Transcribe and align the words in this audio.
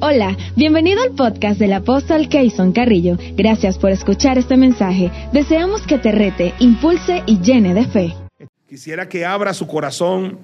Hola, 0.00 0.36
bienvenido 0.56 1.00
al 1.02 1.12
podcast 1.12 1.58
del 1.58 1.72
apóstol 1.72 2.28
Keyson 2.28 2.72
Carrillo. 2.72 3.16
Gracias 3.36 3.78
por 3.78 3.90
escuchar 3.90 4.38
este 4.38 4.56
mensaje. 4.56 5.10
Deseamos 5.32 5.86
que 5.86 5.98
te 5.98 6.10
rete, 6.10 6.52
impulse 6.58 7.22
y 7.26 7.38
llene 7.40 7.74
de 7.74 7.86
fe. 7.86 8.14
Quisiera 8.68 9.08
que 9.08 9.24
abra 9.24 9.54
su 9.54 9.68
corazón 9.68 10.38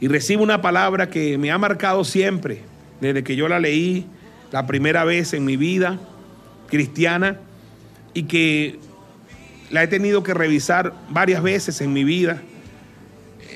y 0.00 0.08
reciba 0.08 0.42
una 0.42 0.60
palabra 0.60 1.08
que 1.08 1.38
me 1.38 1.50
ha 1.50 1.56
marcado 1.56 2.04
siempre, 2.04 2.60
desde 3.00 3.24
que 3.24 3.36
yo 3.36 3.48
la 3.48 3.58
leí 3.58 4.06
la 4.52 4.66
primera 4.66 5.04
vez 5.04 5.32
en 5.32 5.44
mi 5.44 5.56
vida 5.56 5.98
cristiana 6.68 7.40
y 8.12 8.24
que 8.24 8.78
la 9.70 9.82
he 9.82 9.88
tenido 9.88 10.22
que 10.22 10.34
revisar 10.34 10.92
varias 11.08 11.42
veces 11.42 11.80
en 11.80 11.92
mi 11.92 12.04
vida, 12.04 12.42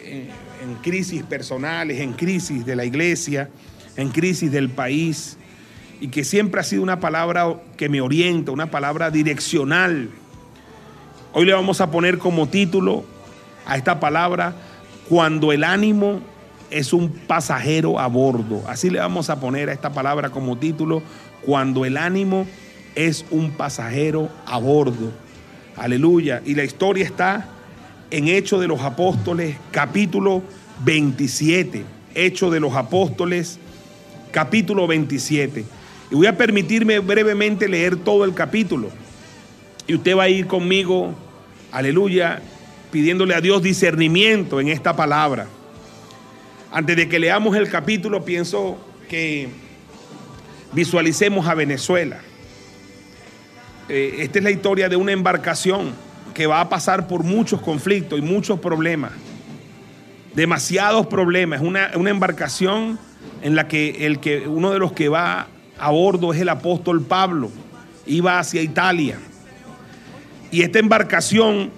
eh, 0.05 0.29
en 0.63 0.75
crisis 0.77 1.23
personales, 1.23 2.01
en 2.01 2.15
crisis 2.15 2.65
de 2.65 2.77
la 2.77 2.87
iglesia 2.87 3.51
en 3.97 4.11
crisis 4.11 4.51
del 4.51 4.69
país 4.69 5.37
y 6.01 6.09
que 6.09 6.25
siempre 6.25 6.61
ha 6.61 6.65
sido 6.65 6.83
una 6.83 7.01
palabra 7.01 7.55
que 7.77 7.89
me 7.89 8.01
orienta, 8.01 8.53
una 8.53 8.71
palabra 8.71 9.11
direccional. 9.11 10.09
Hoy 11.33 11.45
le 11.45 11.53
vamos 11.53 11.81
a 11.81 11.91
poner 11.91 12.19
como 12.19 12.49
título 12.49 13.05
a 13.67 13.77
esta 13.77 14.01
palabra 14.01 14.55
cuando 15.09 15.53
el 15.53 15.65
ánimo 15.65 16.21
es 16.71 16.93
un 16.93 17.11
pasajero 17.11 17.99
a 17.99 18.07
bordo. 18.07 18.63
Así 18.69 18.91
le 18.91 19.01
vamos 19.01 19.29
a 19.29 19.41
poner 19.41 19.69
a 19.69 19.73
esta 19.73 19.93
palabra 19.93 20.31
como 20.31 20.57
título 20.57 21.03
cuando 21.45 21.85
el 21.85 21.97
ánimo 21.97 22.47
es 22.95 23.25
un 23.31 23.51
pasajero 23.53 24.29
a 24.47 24.59
bordo. 24.59 25.13
Aleluya. 25.77 26.43
Y 26.45 26.55
la 26.55 26.65
historia 26.65 27.05
está 27.05 27.49
en 28.11 28.29
Hechos 28.29 28.61
de 28.61 28.69
los 28.69 28.81
Apóstoles, 28.81 29.57
capítulo 29.71 30.43
27. 30.85 31.85
Hechos 32.15 32.53
de 32.53 32.61
los 32.61 32.75
Apóstoles, 32.75 33.59
capítulo 34.31 34.87
27. 34.87 35.65
Y 36.11 36.15
voy 36.15 36.27
a 36.27 36.37
permitirme 36.37 36.99
brevemente 36.99 37.69
leer 37.69 37.97
todo 37.97 38.25
el 38.25 38.35
capítulo. 38.35 38.91
Y 39.87 39.95
usted 39.95 40.17
va 40.17 40.25
a 40.25 40.29
ir 40.29 40.47
conmigo, 40.47 41.15
aleluya, 41.73 42.41
pidiéndole 42.91 43.35
a 43.35 43.41
Dios 43.41 43.63
discernimiento 43.63 44.61
en 44.61 44.69
esta 44.69 44.95
palabra. 44.97 45.47
Antes 46.73 46.97
de 46.97 47.09
que 47.09 47.19
leamos 47.19 47.57
el 47.57 47.69
capítulo, 47.69 48.25
pienso 48.25 48.79
que 49.09 49.49
visualicemos 50.73 51.47
a 51.47 51.55
Venezuela. 51.55 52.21
Eh, 53.89 54.17
esta 54.19 54.39
es 54.39 54.45
la 54.45 54.51
historia 54.53 54.89
de 54.89 54.97
una 54.97 55.13
embarcación 55.13 55.93
que 56.35 56.47
va 56.47 56.61
a 56.61 56.69
pasar 56.69 57.09
por 57.09 57.25
muchos 57.25 57.61
conflictos 57.61 58.19
y 58.19 58.23
muchos 58.23 58.61
problemas. 58.61 59.13
Demasiados 60.35 61.09
problemas. 61.09 61.61
Una, 61.61 61.91
una 61.97 62.11
embarcación 62.11 62.99
en 63.43 63.55
la 63.55 63.69
que, 63.69 64.07
el 64.07 64.21
que 64.21 64.47
uno 64.47 64.71
de 64.71 64.79
los 64.79 64.93
que 64.93 65.09
va 65.09 65.49
a 65.79 65.91
bordo 65.91 66.33
es 66.33 66.41
el 66.41 66.49
apóstol 66.49 67.03
Pablo, 67.03 67.51
iba 68.07 68.39
hacia 68.39 68.63
Italia. 68.63 69.19
Y 70.51 70.63
esta 70.63 70.79
embarcación, 70.79 71.71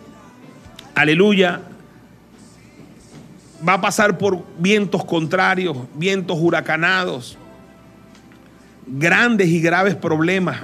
aleluya, 0.94 1.60
va 3.66 3.74
a 3.74 3.80
pasar 3.80 4.18
por 4.18 4.44
vientos 4.58 5.04
contrarios, 5.04 5.76
vientos 5.94 6.38
huracanados, 6.40 7.38
grandes 8.86 9.48
y 9.48 9.60
graves 9.60 9.94
problemas. 9.94 10.60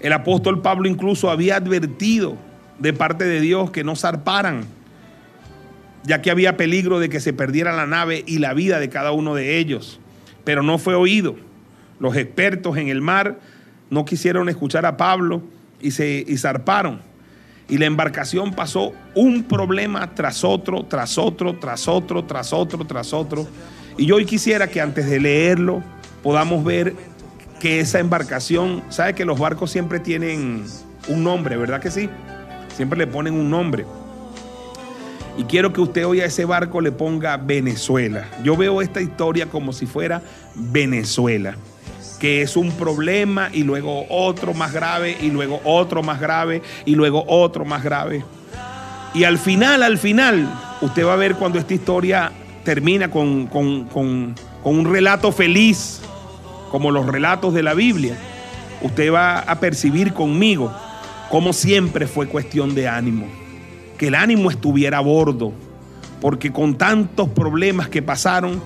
El 0.00 0.12
apóstol 0.12 0.62
Pablo 0.62 0.88
incluso 0.88 1.30
había 1.30 1.56
advertido 1.56 2.36
de 2.78 2.92
parte 2.92 3.24
de 3.24 3.40
Dios 3.40 3.70
que 3.70 3.84
no 3.84 3.96
zarparan 3.96 4.66
ya 6.06 6.22
que 6.22 6.30
había 6.30 6.56
peligro 6.56 7.00
de 7.00 7.08
que 7.08 7.20
se 7.20 7.32
perdiera 7.32 7.74
la 7.74 7.86
nave 7.86 8.22
y 8.26 8.38
la 8.38 8.54
vida 8.54 8.78
de 8.78 8.88
cada 8.88 9.12
uno 9.12 9.34
de 9.34 9.58
ellos. 9.58 10.00
Pero 10.44 10.62
no 10.62 10.78
fue 10.78 10.94
oído. 10.94 11.36
Los 11.98 12.16
expertos 12.16 12.76
en 12.76 12.88
el 12.88 13.02
mar 13.02 13.40
no 13.90 14.04
quisieron 14.04 14.48
escuchar 14.48 14.86
a 14.86 14.96
Pablo 14.96 15.42
y 15.80 15.90
se 15.90 16.24
y 16.26 16.36
zarparon. 16.36 17.00
Y 17.68 17.78
la 17.78 17.86
embarcación 17.86 18.54
pasó 18.54 18.92
un 19.16 19.42
problema 19.42 20.14
tras 20.14 20.44
otro, 20.44 20.84
tras 20.84 21.18
otro, 21.18 21.58
tras 21.58 21.88
otro, 21.88 22.24
tras 22.24 22.52
otro, 22.52 22.84
tras 22.84 23.12
otro. 23.12 23.48
Y 23.98 24.06
yo 24.06 24.16
hoy 24.16 24.24
quisiera 24.24 24.68
que 24.68 24.80
antes 24.80 25.10
de 25.10 25.18
leerlo 25.18 25.82
podamos 26.22 26.64
ver 26.64 26.94
que 27.58 27.80
esa 27.80 27.98
embarcación, 27.98 28.84
sabe 28.90 29.14
que 29.14 29.24
los 29.24 29.38
barcos 29.38 29.72
siempre 29.72 29.98
tienen 29.98 30.62
un 31.08 31.24
nombre, 31.24 31.56
¿verdad 31.56 31.80
que 31.80 31.90
sí? 31.90 32.08
Siempre 32.76 32.98
le 32.98 33.06
ponen 33.06 33.34
un 33.34 33.50
nombre. 33.50 33.84
Y 35.38 35.44
quiero 35.44 35.72
que 35.72 35.82
usted 35.82 36.06
hoy 36.06 36.20
a 36.20 36.24
ese 36.24 36.46
barco 36.46 36.80
le 36.80 36.92
ponga 36.92 37.36
Venezuela. 37.36 38.26
Yo 38.42 38.56
veo 38.56 38.80
esta 38.80 39.02
historia 39.02 39.46
como 39.46 39.72
si 39.72 39.84
fuera 39.84 40.22
Venezuela, 40.54 41.56
que 42.18 42.40
es 42.40 42.56
un 42.56 42.72
problema 42.72 43.50
y 43.52 43.62
luego 43.62 44.06
otro 44.08 44.54
más 44.54 44.72
grave 44.72 45.16
y 45.20 45.30
luego 45.30 45.60
otro 45.64 46.02
más 46.02 46.20
grave 46.20 46.62
y 46.86 46.94
luego 46.94 47.22
otro 47.28 47.66
más 47.66 47.84
grave. 47.84 48.24
Y 49.12 49.24
al 49.24 49.36
final, 49.36 49.82
al 49.82 49.98
final, 49.98 50.48
usted 50.80 51.06
va 51.06 51.12
a 51.12 51.16
ver 51.16 51.34
cuando 51.34 51.58
esta 51.58 51.74
historia 51.74 52.32
termina 52.64 53.10
con, 53.10 53.46
con 53.46 54.34
un 54.64 54.84
relato 54.90 55.32
feliz, 55.32 56.00
como 56.70 56.90
los 56.90 57.06
relatos 57.06 57.52
de 57.52 57.62
la 57.62 57.74
Biblia, 57.74 58.16
usted 58.80 59.12
va 59.12 59.40
a 59.40 59.60
percibir 59.60 60.14
conmigo 60.14 60.74
como 61.30 61.52
siempre 61.52 62.06
fue 62.06 62.26
cuestión 62.28 62.74
de 62.74 62.88
ánimo 62.88 63.45
que 63.96 64.08
el 64.08 64.14
ánimo 64.14 64.50
estuviera 64.50 64.98
a 64.98 65.02
bordo, 65.02 65.52
porque 66.20 66.52
con 66.52 66.76
tantos 66.76 67.28
problemas 67.28 67.88
que 67.88 68.02
pasaron, 68.02 68.60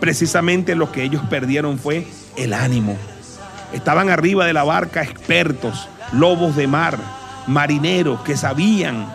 precisamente 0.00 0.74
lo 0.74 0.92
que 0.92 1.02
ellos 1.02 1.22
perdieron 1.30 1.78
fue 1.78 2.06
el 2.36 2.52
ánimo. 2.52 2.96
Estaban 3.72 4.08
arriba 4.08 4.46
de 4.46 4.52
la 4.52 4.64
barca 4.64 5.02
expertos, 5.02 5.88
lobos 6.12 6.56
de 6.56 6.66
mar, 6.66 6.98
marineros 7.46 8.20
que 8.20 8.36
sabían, 8.36 9.06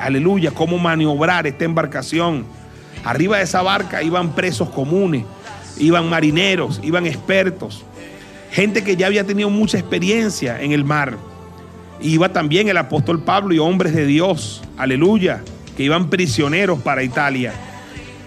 aleluya, 0.00 0.50
cómo 0.50 0.78
maniobrar 0.78 1.46
esta 1.46 1.64
embarcación. 1.64 2.44
Arriba 3.04 3.38
de 3.38 3.44
esa 3.44 3.62
barca 3.62 4.02
iban 4.02 4.34
presos 4.34 4.68
comunes, 4.70 5.24
iban 5.78 6.08
marineros, 6.08 6.80
iban 6.82 7.06
expertos, 7.06 7.84
gente 8.50 8.82
que 8.82 8.96
ya 8.96 9.06
había 9.06 9.24
tenido 9.24 9.50
mucha 9.50 9.78
experiencia 9.78 10.60
en 10.60 10.72
el 10.72 10.84
mar. 10.84 11.16
Iba 12.00 12.28
también 12.30 12.68
el 12.68 12.76
apóstol 12.76 13.22
Pablo 13.22 13.54
y 13.54 13.58
hombres 13.58 13.94
de 13.94 14.06
Dios, 14.06 14.62
aleluya, 14.76 15.42
que 15.76 15.84
iban 15.84 16.10
prisioneros 16.10 16.80
para 16.80 17.02
Italia. 17.02 17.52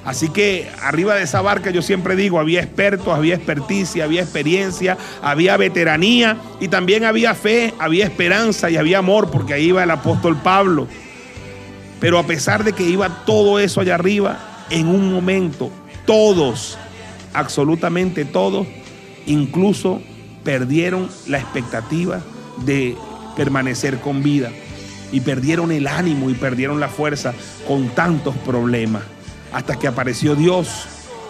Así 0.05 0.29
que 0.29 0.67
arriba 0.81 1.15
de 1.15 1.23
esa 1.23 1.41
barca 1.41 1.69
yo 1.69 1.81
siempre 1.81 2.15
digo, 2.15 2.39
había 2.39 2.61
expertos, 2.61 3.09
había 3.09 3.35
experticia, 3.35 4.05
había 4.05 4.21
experiencia, 4.21 4.97
había 5.21 5.57
veteranía 5.57 6.37
y 6.59 6.67
también 6.67 7.05
había 7.05 7.35
fe, 7.35 7.73
había 7.79 8.05
esperanza 8.05 8.69
y 8.71 8.77
había 8.77 8.99
amor, 8.99 9.29
porque 9.29 9.53
ahí 9.53 9.65
iba 9.65 9.83
el 9.83 9.91
apóstol 9.91 10.37
Pablo. 10.41 10.87
Pero 11.99 12.17
a 12.17 12.25
pesar 12.25 12.63
de 12.63 12.73
que 12.73 12.83
iba 12.83 13.23
todo 13.25 13.59
eso 13.59 13.81
allá 13.81 13.95
arriba, 13.95 14.65
en 14.69 14.87
un 14.87 15.11
momento 15.11 15.69
todos, 16.05 16.77
absolutamente 17.33 18.25
todos, 18.25 18.65
incluso 19.25 20.01
perdieron 20.43 21.09
la 21.27 21.37
expectativa 21.37 22.21
de 22.65 22.95
permanecer 23.39 23.99
con 23.99 24.21
vida. 24.21 24.51
Y 25.13 25.21
perdieron 25.21 25.71
el 25.71 25.87
ánimo 25.87 26.29
y 26.29 26.33
perdieron 26.33 26.81
la 26.81 26.89
fuerza 26.89 27.33
con 27.65 27.87
tantos 27.95 28.35
problemas. 28.35 29.03
Hasta 29.53 29.79
que 29.79 29.87
apareció 29.87 30.35
Dios 30.35 30.67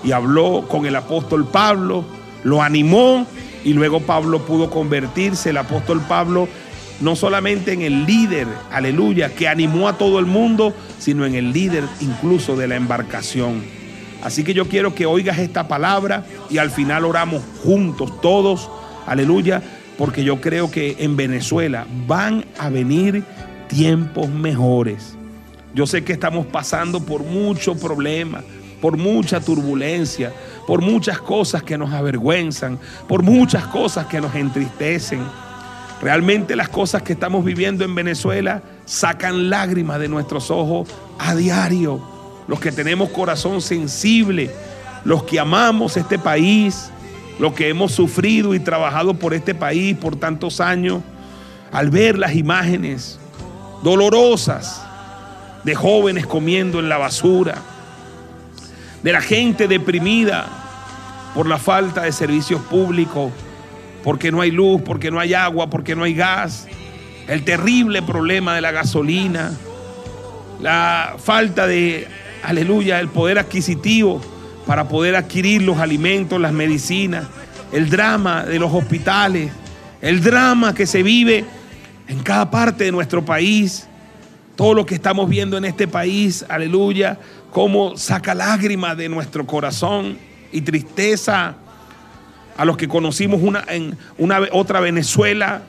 y 0.04 0.12
habló 0.12 0.68
con 0.68 0.88
el 0.88 0.96
apóstol 0.96 1.48
Pablo, 1.48 2.04
lo 2.44 2.64
animó 2.64 3.28
y 3.64 3.74
luego 3.74 4.00
Pablo 4.02 4.44
pudo 4.44 4.72
convertirse, 4.72 5.52
el 5.52 5.58
apóstol 5.58 6.02
Pablo, 6.08 6.48
no 7.00 7.16
solamente 7.16 7.74
en 7.74 7.84
el 7.84 8.08
líder, 8.08 8.48
aleluya, 8.72 9.36
que 9.36 9.48
animó 9.48 9.88
a 9.88 10.00
todo 10.00 10.18
el 10.18 10.26
mundo, 10.26 10.74
sino 10.98 11.28
en 11.28 11.36
el 11.36 11.54
líder 11.54 11.84
incluso 12.02 12.56
de 12.56 12.68
la 12.68 12.76
embarcación. 12.76 13.62
Así 14.24 14.44
que 14.44 14.56
yo 14.56 14.68
quiero 14.68 14.96
que 14.96 15.06
oigas 15.06 15.38
esta 15.38 15.68
palabra 15.68 16.26
y 16.50 16.58
al 16.58 16.72
final 16.72 17.06
oramos 17.06 17.44
juntos 17.64 18.20
todos, 18.20 18.68
aleluya, 19.06 19.62
porque 20.00 20.24
yo 20.24 20.40
creo 20.40 20.72
que 20.72 20.96
en 21.00 21.18
Venezuela 21.18 21.86
van 22.08 22.46
a 22.58 22.70
venir 22.70 23.22
tiempos 23.68 24.30
mejores. 24.30 25.18
Yo 25.76 25.86
sé 25.86 26.06
que 26.06 26.14
estamos 26.14 26.46
pasando 26.46 27.02
por 27.02 27.22
muchos 27.22 27.78
problemas, 27.78 28.46
por 28.80 28.96
mucha 28.96 29.42
turbulencia, 29.42 30.32
por 30.66 30.82
muchas 30.82 31.20
cosas 31.20 31.64
que 31.64 31.78
nos 31.78 31.92
avergüenzan, 31.92 32.80
por 33.10 33.24
muchas 33.24 33.66
cosas 33.66 34.06
que 34.06 34.22
nos 34.22 34.34
entristecen. 34.36 35.20
Realmente 36.02 36.56
las 36.56 36.70
cosas 36.70 37.04
que 37.04 37.12
estamos 37.12 37.44
viviendo 37.44 37.84
en 37.84 37.94
Venezuela 37.94 38.64
sacan 38.86 39.50
lágrimas 39.50 40.00
de 40.00 40.08
nuestros 40.08 40.50
ojos 40.50 40.88
a 41.18 41.36
diario. 41.36 42.00
Los 42.48 42.62
que 42.62 42.72
tenemos 42.72 43.10
corazón 43.10 43.62
sensible, 43.62 44.50
los 45.04 45.24
que 45.24 45.42
amamos 45.42 45.98
este 45.98 46.18
país, 46.18 46.90
lo 47.40 47.56
que 47.56 47.70
hemos 47.70 47.94
sufrido 47.94 48.54
y 48.54 48.60
trabajado 48.60 49.14
por 49.14 49.34
este 49.34 49.56
país 49.56 49.98
por 49.98 50.18
tantos 50.18 50.60
años, 50.60 51.02
al 51.72 51.90
ver 51.90 52.20
las 52.20 52.36
imágenes 52.36 53.20
dolorosas 53.82 54.86
de 55.64 55.74
jóvenes 55.74 56.28
comiendo 56.28 56.80
en 56.80 56.90
la 56.90 56.98
basura, 56.98 57.56
de 59.02 59.14
la 59.14 59.22
gente 59.22 59.68
deprimida, 59.68 60.48
por 61.34 61.48
la 61.48 61.58
falta 61.58 62.02
de 62.02 62.12
servicios 62.12 62.62
públicos, 62.64 63.32
porque 64.04 64.32
no 64.32 64.42
hay 64.42 64.52
luz, 64.52 64.82
porque 64.82 65.12
no 65.12 65.20
hay 65.20 65.34
agua, 65.34 65.70
porque 65.70 65.96
no 65.96 66.04
hay 66.04 66.14
gas, 66.14 66.68
el 67.28 67.46
terrible 67.46 68.02
problema 68.02 68.56
de 68.56 68.62
la 68.62 68.72
gasolina, 68.72 69.54
la 70.60 71.16
falta 71.18 71.68
de, 71.68 72.08
aleluya, 72.44 73.00
el 73.00 73.08
poder 73.08 73.40
adquisitivo 73.40 74.22
para 74.70 74.88
poder 74.88 75.16
adquirir 75.16 75.64
los 75.64 75.80
alimentos, 75.80 76.40
las 76.40 76.54
medicinas, 76.54 77.26
el 77.72 77.90
drama 77.90 78.44
de 78.44 78.60
los 78.60 78.72
hospitales, 78.72 79.52
el 80.00 80.22
drama 80.22 80.76
que 80.76 80.86
se 80.86 81.02
vive 81.02 81.44
en 82.08 82.20
cada 82.20 82.52
parte 82.52 82.84
de 82.84 82.92
nuestro 82.92 83.26
país, 83.26 83.88
todo 84.56 84.76
lo 84.76 84.86
que 84.86 84.94
estamos 84.94 85.28
viendo 85.28 85.58
en 85.58 85.66
este 85.66 85.88
país, 85.88 86.46
aleluya, 86.48 87.18
cómo 87.50 87.98
saca 87.98 88.36
lágrimas 88.36 88.96
de 88.96 89.10
nuestro 89.10 89.48
corazón 89.48 90.20
y 90.52 90.62
tristeza 90.62 91.56
a 92.56 92.64
los 92.64 92.78
que 92.78 92.88
conocimos 92.88 93.42
una, 93.42 93.64
en 93.70 93.98
una, 94.20 94.40
otra 94.52 94.82
Venezuela, 94.82 95.64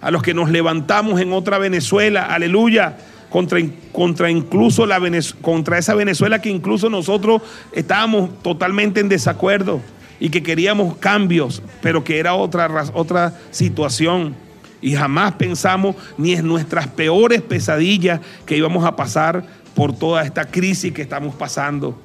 a 0.00 0.12
los 0.12 0.22
que 0.22 0.34
nos 0.34 0.50
levantamos 0.50 1.20
en 1.20 1.32
otra 1.32 1.58
Venezuela, 1.58 2.26
aleluya, 2.26 2.96
contra, 3.30 3.60
contra 3.92 4.30
incluso 4.30 4.86
la 4.86 5.00
contra 5.40 5.78
esa 5.78 5.94
Venezuela 5.94 6.40
que 6.40 6.48
incluso 6.48 6.88
nosotros 6.88 7.42
estábamos 7.72 8.30
totalmente 8.42 9.00
en 9.00 9.08
desacuerdo 9.08 9.80
y 10.18 10.30
que 10.30 10.42
queríamos 10.42 10.96
cambios, 10.96 11.62
pero 11.82 12.04
que 12.04 12.18
era 12.18 12.34
otra, 12.34 12.68
otra 12.94 13.34
situación. 13.50 14.34
Y 14.80 14.94
jamás 14.94 15.32
pensamos 15.32 15.96
ni 16.16 16.34
en 16.34 16.46
nuestras 16.46 16.86
peores 16.86 17.42
pesadillas 17.42 18.20
que 18.44 18.56
íbamos 18.56 18.84
a 18.84 18.96
pasar 18.96 19.44
por 19.74 19.92
toda 19.94 20.22
esta 20.22 20.46
crisis 20.46 20.92
que 20.92 21.02
estamos 21.02 21.34
pasando. 21.34 22.00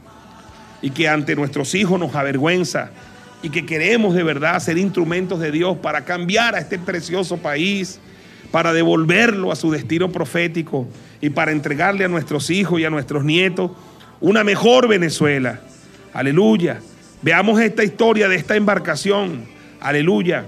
Y 0.82 0.90
que 0.90 1.08
ante 1.08 1.36
nuestros 1.36 1.76
hijos 1.76 2.00
nos 2.00 2.16
avergüenza. 2.16 2.92
Y 3.44 3.50
que 3.50 3.66
queremos 3.66 4.14
de 4.14 4.24
verdad 4.24 4.60
ser 4.60 4.78
instrumentos 4.78 5.40
de 5.40 5.52
Dios 5.52 5.78
para 5.78 6.04
cambiar 6.04 6.56
a 6.56 6.60
este 6.60 6.80
precioso 6.80 7.38
país, 7.38 8.00
para 8.52 8.74
devolverlo 8.74 9.52
a 9.52 9.56
su 9.56 9.72
destino 9.72 10.12
profético 10.12 10.88
y 11.22 11.30
para 11.30 11.52
entregarle 11.52 12.06
a 12.06 12.10
nuestros 12.10 12.50
hijos 12.50 12.80
y 12.80 12.86
a 12.86 12.90
nuestros 12.90 13.24
nietos 13.24 13.72
una 14.20 14.44
mejor 14.44 14.88
Venezuela. 14.88 15.62
Aleluya. 16.14 16.80
Veamos 17.22 17.60
esta 17.62 17.84
historia 17.84 18.28
de 18.28 18.36
esta 18.36 18.56
embarcación, 18.56 19.46
aleluya, 19.80 20.46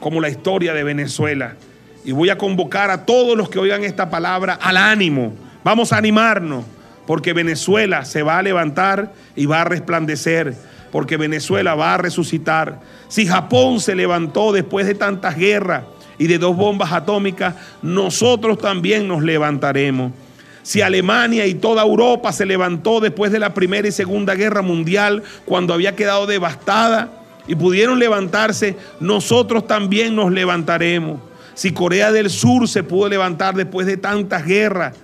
como 0.00 0.20
la 0.20 0.28
historia 0.28 0.72
de 0.72 0.82
Venezuela. 0.82 1.56
Y 2.04 2.12
voy 2.12 2.30
a 2.30 2.38
convocar 2.38 2.90
a 2.90 3.04
todos 3.04 3.36
los 3.36 3.48
que 3.48 3.58
oigan 3.58 3.84
esta 3.84 4.08
palabra 4.08 4.54
al 4.54 4.76
ánimo. 4.76 5.34
Vamos 5.62 5.92
a 5.92 5.98
animarnos, 5.98 6.64
porque 7.06 7.32
Venezuela 7.32 8.04
se 8.04 8.22
va 8.22 8.38
a 8.38 8.42
levantar 8.42 9.12
y 9.36 9.46
va 9.46 9.60
a 9.60 9.64
resplandecer, 9.64 10.54
porque 10.90 11.16
Venezuela 11.16 11.74
va 11.74 11.94
a 11.94 11.98
resucitar. 11.98 12.80
Si 13.08 13.26
Japón 13.26 13.80
se 13.80 13.94
levantó 13.94 14.52
después 14.52 14.86
de 14.86 14.94
tantas 14.94 15.36
guerras 15.36 15.84
y 16.22 16.28
de 16.28 16.38
dos 16.38 16.56
bombas 16.56 16.92
atómicas, 16.92 17.56
nosotros 17.82 18.56
también 18.56 19.08
nos 19.08 19.24
levantaremos. 19.24 20.12
Si 20.62 20.80
Alemania 20.80 21.48
y 21.48 21.54
toda 21.54 21.82
Europa 21.82 22.30
se 22.30 22.46
levantó 22.46 23.00
después 23.00 23.32
de 23.32 23.40
la 23.40 23.54
Primera 23.54 23.88
y 23.88 23.90
Segunda 23.90 24.36
Guerra 24.36 24.62
Mundial, 24.62 25.24
cuando 25.44 25.74
había 25.74 25.96
quedado 25.96 26.28
devastada, 26.28 27.10
y 27.48 27.56
pudieron 27.56 27.98
levantarse, 27.98 28.76
nosotros 29.00 29.66
también 29.66 30.14
nos 30.14 30.30
levantaremos. 30.30 31.18
Si 31.54 31.72
Corea 31.72 32.12
del 32.12 32.30
Sur 32.30 32.68
se 32.68 32.84
pudo 32.84 33.08
levantar 33.08 33.56
después 33.56 33.84
de 33.88 33.96
tantas 33.96 34.46
guerras 34.46 34.94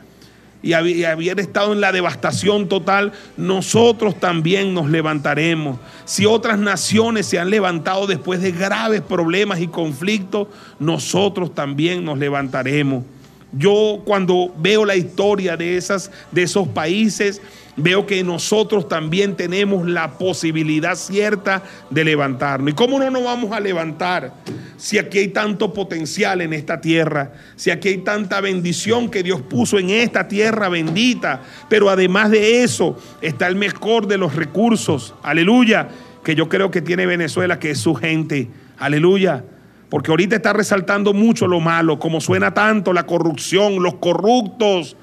y 0.63 0.73
había 0.73 1.33
estado 1.33 1.73
en 1.73 1.81
la 1.81 1.93
devastación 1.93 2.69
total, 2.69 3.13
nosotros 3.37 4.19
también 4.19 4.75
nos 4.75 4.91
levantaremos. 4.91 5.79
Si 6.05 6.27
otras 6.27 6.59
naciones 6.59 7.27
se 7.27 7.39
han 7.39 7.51
levantado 7.51 8.07
después 8.07 8.43
de 8.43 8.51
graves 8.51 9.01
problemas 9.01 9.61
y 9.61 9.69
conflictos, 9.69 10.49
nosotros 10.81 11.55
también 11.55 12.05
nos 12.05 12.19
levantaremos. 12.19 13.05
Yo 13.53 14.03
cuando 14.05 14.53
veo 14.59 14.85
la 14.85 14.97
historia 14.97 15.57
de, 15.57 15.77
esas, 15.77 16.11
de 16.33 16.43
esos 16.43 16.69
países, 16.69 17.41
veo 17.77 18.07
que 18.07 18.23
nosotros 18.23 18.89
también 18.89 19.37
tenemos 19.37 19.89
la 19.89 20.19
posibilidad 20.19 20.97
cierta 20.97 21.63
de 21.89 22.05
levantarnos. 22.05 22.73
¿Y 22.73 22.75
cómo 22.75 22.99
no 22.99 23.11
nos 23.11 23.25
vamos 23.25 23.53
a 23.53 23.61
levantar 23.61 24.33
si 24.79 24.97
aquí 24.97 25.19
hay 25.19 25.29
tanto 25.29 25.75
potencial 25.75 26.41
en 26.41 26.55
esta 26.55 26.81
tierra? 26.81 27.33
Si 27.57 27.71
aquí 27.71 27.89
hay 27.89 27.99
tanta 27.99 28.41
bendición 28.41 29.11
que 29.11 29.23
Dios 29.23 29.43
puso 29.43 29.79
en 29.79 29.91
esta 29.91 30.29
tierra 30.29 30.71
bendita. 30.71 31.43
Pero 31.69 31.91
además 31.91 32.31
de 32.31 32.63
eso 32.63 32.99
está 33.21 33.47
el 33.49 33.57
mejor 33.57 34.07
de 34.07 34.17
los 34.17 34.35
recursos. 34.35 35.15
Aleluya. 35.23 35.89
Que 36.25 36.35
yo 36.35 36.49
creo 36.49 36.71
que 36.71 36.81
tiene 36.81 37.05
Venezuela, 37.05 37.59
que 37.59 37.73
es 37.73 37.79
su 37.79 37.95
gente. 37.95 38.49
Aleluya 38.79 39.45
porque 39.91 40.11
ahorita 40.11 40.37
está 40.37 40.53
resaltando 40.53 41.15
mucho 41.15 41.47
lo 41.47 41.61
malo, 41.61 41.99
como 41.99 42.21
suena 42.21 42.53
tanto 42.53 42.93
la 42.93 43.07
corrupción, 43.07 43.83
los 43.83 43.95
corruptos, 43.95 44.97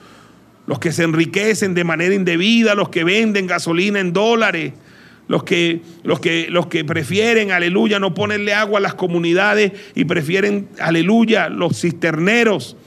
los 0.68 0.80
que 0.80 0.92
se 0.92 1.04
enriquecen 1.04 1.74
de 1.74 1.83
manera 1.83 2.13
indebida, 2.13 2.75
los 2.75 2.89
que 2.89 3.04
venden 3.04 3.48
gasolina 3.48 4.00
en 4.00 4.13
dólares, 4.13 4.74
los 5.27 5.44
que, 5.44 5.81
los 6.04 6.19
que, 6.19 6.48
los 6.50 6.68
que 6.68 6.86
prefieren, 6.86 7.51
aleluya, 7.51 8.00
no 8.00 8.13
ponerle 8.13 8.54
agua 8.54 8.80
a 8.80 8.81
las 8.81 8.94
comunidades 8.94 9.72
y 9.95 10.06
prefieren, 10.06 10.68
aleluya, 10.80 11.50
los 11.50 11.80
cisterneros 11.81 12.77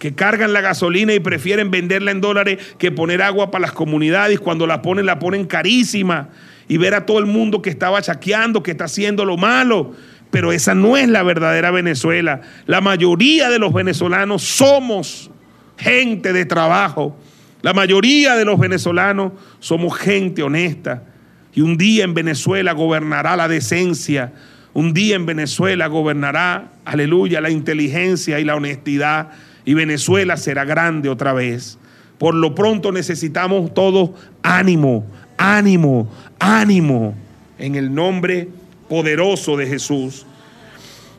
que 0.00 0.14
cargan 0.14 0.52
la 0.52 0.62
gasolina 0.62 1.14
y 1.14 1.20
prefieren 1.20 1.70
venderla 1.70 2.10
en 2.10 2.20
dólares 2.20 2.58
que 2.78 2.90
poner 2.90 3.22
agua 3.22 3.50
para 3.50 3.62
las 3.62 3.72
comunidades. 3.72 4.40
Cuando 4.40 4.66
la 4.66 4.82
ponen, 4.82 5.06
la 5.06 5.18
ponen 5.18 5.46
carísima. 5.46 6.30
Y 6.66 6.78
ver 6.78 6.94
a 6.94 7.04
todo 7.04 7.18
el 7.18 7.26
mundo 7.26 7.62
que 7.62 7.70
está 7.70 7.90
bachaqueando, 7.90 8.62
que 8.62 8.70
está 8.70 8.84
haciendo 8.84 9.24
lo 9.24 9.36
malo. 9.36 9.92
Pero 10.30 10.52
esa 10.52 10.74
no 10.74 10.96
es 10.96 11.08
la 11.08 11.22
verdadera 11.22 11.70
Venezuela. 11.70 12.40
La 12.66 12.80
mayoría 12.80 13.50
de 13.50 13.58
los 13.58 13.72
venezolanos 13.72 14.42
somos 14.42 15.30
gente 15.76 16.32
de 16.32 16.46
trabajo. 16.46 17.18
La 17.60 17.74
mayoría 17.74 18.36
de 18.36 18.44
los 18.44 18.58
venezolanos 18.58 19.32
somos 19.58 19.98
gente 19.98 20.42
honesta. 20.42 21.02
Y 21.54 21.62
un 21.62 21.76
día 21.76 22.04
en 22.04 22.14
Venezuela 22.14 22.72
gobernará 22.72 23.36
la 23.36 23.48
decencia. 23.48 24.32
Un 24.72 24.94
día 24.94 25.16
en 25.16 25.26
Venezuela 25.26 25.88
gobernará, 25.88 26.72
aleluya, 26.84 27.40
la 27.40 27.50
inteligencia 27.50 28.38
y 28.38 28.44
la 28.44 28.54
honestidad. 28.54 29.30
Y 29.64 29.74
Venezuela 29.74 30.36
será 30.36 30.64
grande 30.64 31.08
otra 31.08 31.32
vez. 31.32 31.78
Por 32.18 32.34
lo 32.34 32.54
pronto 32.54 32.92
necesitamos 32.92 33.72
todos 33.74 34.10
ánimo, 34.42 35.06
ánimo, 35.36 36.10
ánimo. 36.38 37.14
En 37.58 37.74
el 37.74 37.92
nombre 37.94 38.48
poderoso 38.88 39.56
de 39.56 39.66
Jesús. 39.66 40.26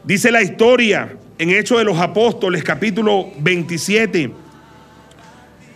Dice 0.04 0.32
la 0.32 0.42
historia 0.42 1.16
en 1.38 1.50
Hechos 1.50 1.80
de 1.80 1.86
los 1.86 1.98
Apóstoles, 1.98 2.64
capítulo 2.64 3.28
27. 3.40 4.32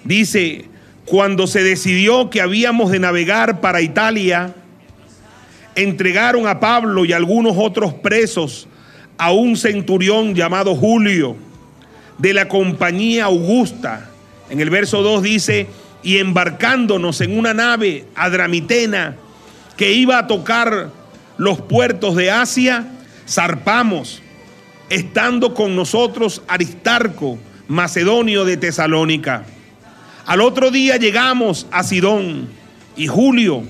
Dice, 0.03 0.65
cuando 1.05 1.47
se 1.47 1.63
decidió 1.63 2.29
que 2.29 2.41
habíamos 2.41 2.91
de 2.91 2.99
navegar 2.99 3.61
para 3.61 3.81
Italia, 3.81 4.55
entregaron 5.75 6.47
a 6.47 6.59
Pablo 6.59 7.05
y 7.05 7.13
algunos 7.13 7.55
otros 7.57 7.93
presos 7.93 8.67
a 9.17 9.31
un 9.31 9.55
centurión 9.55 10.33
llamado 10.33 10.75
Julio 10.75 11.35
de 12.17 12.33
la 12.33 12.47
compañía 12.47 13.25
Augusta. 13.25 14.09
En 14.49 14.59
el 14.59 14.69
verso 14.69 15.01
2 15.01 15.23
dice, 15.23 15.67
y 16.01 16.17
embarcándonos 16.17 17.21
en 17.21 17.37
una 17.37 17.53
nave 17.53 18.05
adramitena 18.15 19.15
que 19.77 19.93
iba 19.93 20.17
a 20.17 20.27
tocar 20.27 20.89
los 21.37 21.61
puertos 21.61 22.15
de 22.15 22.31
Asia, 22.31 22.87
zarpamos, 23.27 24.21
estando 24.89 25.53
con 25.53 25.75
nosotros 25.75 26.41
Aristarco, 26.47 27.37
macedonio 27.67 28.45
de 28.45 28.57
Tesalónica. 28.57 29.45
Al 30.25 30.41
otro 30.41 30.71
día 30.71 30.97
llegamos 30.97 31.67
a 31.69 31.83
Sidón 31.83 32.47
y 32.97 33.05
Julio, 33.05 33.63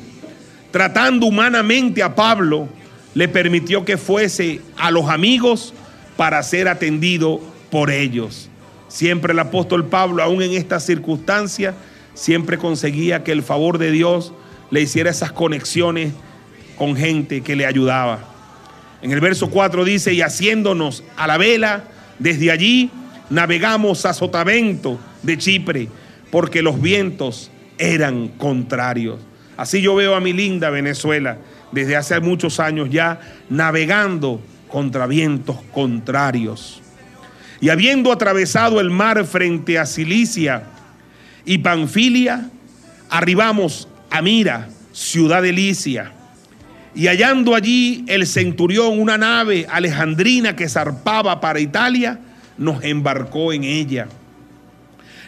tratando 0.72 1.26
humanamente 1.26 2.02
a 2.02 2.16
Pablo, 2.16 2.70
le 3.14 3.28
permitió 3.28 3.84
que 3.84 3.98
fuese 3.98 4.62
a 4.78 4.90
los 4.90 5.10
amigos 5.10 5.74
para 6.16 6.42
ser 6.44 6.70
atendido 6.70 7.42
por 7.70 7.92
ellos. 7.92 8.50
Siempre 8.88 9.34
el 9.34 9.40
apóstol 9.40 9.86
Pablo, 9.88 10.24
aún 10.24 10.42
en 10.42 10.54
estas 10.54 10.86
circunstancias, 10.86 11.76
siempre 12.14 12.58
conseguía 12.58 13.26
que 13.26 13.34
el 13.34 13.44
favor 13.44 13.78
de 13.78 13.92
Dios 13.92 14.32
le 14.72 14.82
hiciera 14.82 15.10
esas 15.10 15.34
conexiones 15.34 16.14
con 16.78 16.96
gente 16.96 17.42
que 17.42 17.58
le 17.58 17.66
ayudaba. 17.66 18.24
En 19.02 19.12
el 19.12 19.20
verso 19.20 19.50
4 19.50 19.84
dice, 19.84 20.14
y 20.14 20.22
haciéndonos 20.22 21.04
a 21.18 21.28
la 21.28 21.38
vela, 21.38 21.84
desde 22.18 22.50
allí 22.50 22.92
navegamos 23.30 24.06
a 24.06 24.14
Sotavento 24.14 24.98
de 25.22 25.38
Chipre, 25.38 25.90
porque 26.32 26.62
los 26.62 26.82
vientos 26.82 27.52
eran 27.78 28.30
contrarios. 28.30 29.20
Así 29.58 29.82
yo 29.82 29.96
veo 29.96 30.16
a 30.16 30.20
mi 30.20 30.34
linda 30.34 30.70
Venezuela 30.70 31.38
desde 31.72 31.96
hace 31.96 32.20
muchos 32.20 32.60
años 32.60 32.90
ya 32.90 33.20
navegando 33.50 34.42
contra 34.68 35.08
vientos 35.08 35.58
contrarios. 35.74 36.82
Y 37.62 37.70
habiendo 37.70 38.12
atravesado 38.12 38.80
el 38.82 38.90
mar 38.90 39.24
frente 39.26 39.80
a 39.80 39.86
Cilicia 39.86 40.64
y 41.46 41.60
Panfilia, 41.60 42.50
arribamos 43.10 43.88
a 44.10 44.22
Mira, 44.22 44.68
ciudad 44.92 45.42
de 45.42 45.52
Licia 45.52 46.14
Y 46.94 47.08
hallando 47.08 47.54
allí 47.54 48.06
el 48.08 48.26
centurión 48.26 49.00
una 49.00 49.18
nave 49.18 49.68
alejandrina 49.70 50.56
que 50.56 50.70
zarpaba 50.70 51.42
para 51.42 51.60
Italia, 51.60 52.20
nos 52.58 52.84
embarcó 52.84 53.52
en 53.52 53.66
ella. 53.66 54.08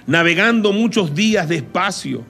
Navegando 0.07 0.71
muchos 0.71 1.13
días 1.13 1.49
despacio 1.49 2.23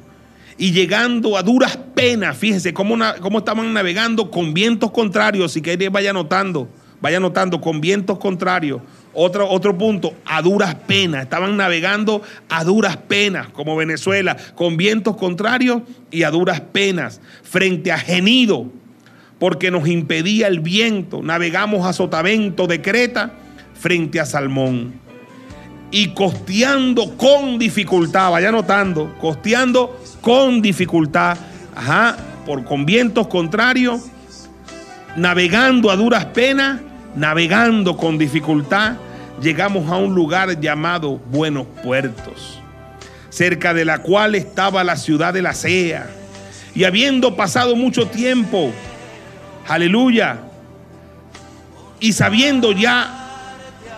y 0.58 0.72
llegando 0.72 1.38
a 1.38 1.44
duras 1.44 1.78
penas, 1.94 2.36
fíjese 2.36 2.74
cómo, 2.74 2.98
cómo 3.22 3.38
estaban 3.38 3.72
navegando 3.72 4.32
con 4.32 4.56
vientos 4.56 4.90
contrarios, 4.90 5.52
si 5.54 5.62
que 5.62 5.90
vaya 5.90 6.12
notando, 6.12 6.68
vaya 7.00 7.20
notando, 7.20 7.62
con 7.62 7.80
vientos 7.80 8.18
contrarios. 8.18 8.82
Otro, 9.14 9.48
otro 9.48 9.78
punto, 9.78 10.16
a 10.26 10.42
duras 10.42 10.74
penas. 10.74 11.24
Estaban 11.24 11.56
navegando 11.56 12.24
a 12.50 12.64
duras 12.64 12.98
penas, 12.98 13.50
como 13.50 13.76
Venezuela, 13.76 14.36
con 14.56 14.76
vientos 14.76 15.16
contrarios 15.16 15.84
y 16.10 16.24
a 16.24 16.32
duras 16.32 16.62
penas, 16.62 17.22
frente 17.44 17.92
a 17.92 18.00
genido, 18.00 18.72
porque 19.38 19.70
nos 19.70 19.88
impedía 19.88 20.48
el 20.48 20.62
viento. 20.62 21.22
Navegamos 21.22 21.86
a 21.86 21.94
Sotavento 21.94 22.66
de 22.66 22.82
Creta, 22.82 23.34
frente 23.76 24.20
a 24.20 24.26
Salmón. 24.26 25.07
Y 25.90 26.10
costeando 26.14 27.16
con 27.16 27.58
dificultad, 27.58 28.32
vaya 28.32 28.52
notando, 28.52 29.16
costeando 29.20 30.02
con 30.22 30.62
dificultad, 30.62 31.38
ajá, 31.76 32.18
por, 32.46 32.66
con 32.66 32.86
vientos 32.86 33.28
contrarios, 33.28 34.02
navegando 35.16 35.90
a 35.90 35.96
duras 35.96 36.26
penas, 36.26 36.82
navegando 37.16 37.96
con 37.96 38.18
dificultad 38.18 38.98
llegamos 39.42 39.90
a 39.90 39.98
un 39.98 40.16
lugar 40.16 40.60
llamado 40.60 41.20
Buenos 41.30 41.68
Puertos, 41.84 42.60
cerca 43.30 43.74
de 43.74 43.86
la 43.86 44.00
cual 44.00 44.36
estaba 44.36 44.84
la 44.84 44.98
ciudad 44.98 45.34
de 45.34 45.42
la 45.42 45.54
Sea. 45.54 46.10
Y 46.74 46.84
habiendo 46.84 47.36
pasado 47.36 47.76
mucho 47.76 48.08
tiempo, 48.08 48.72
aleluya, 49.68 50.40
y 52.00 52.14
sabiendo 52.14 52.72
ya 52.72 53.27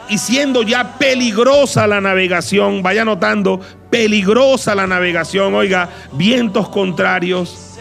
y 0.10 0.18
siendo 0.18 0.64
ya 0.64 0.98
peligrosa 0.98 1.88
la 1.88 2.02
navegación, 2.02 2.82
vaya 2.82 3.06
notando, 3.06 3.60
peligrosa 3.90 4.76
la 4.76 4.88
navegación, 4.88 5.54
oiga, 5.54 5.90
vientos 6.14 6.70
contrarios, 6.70 7.78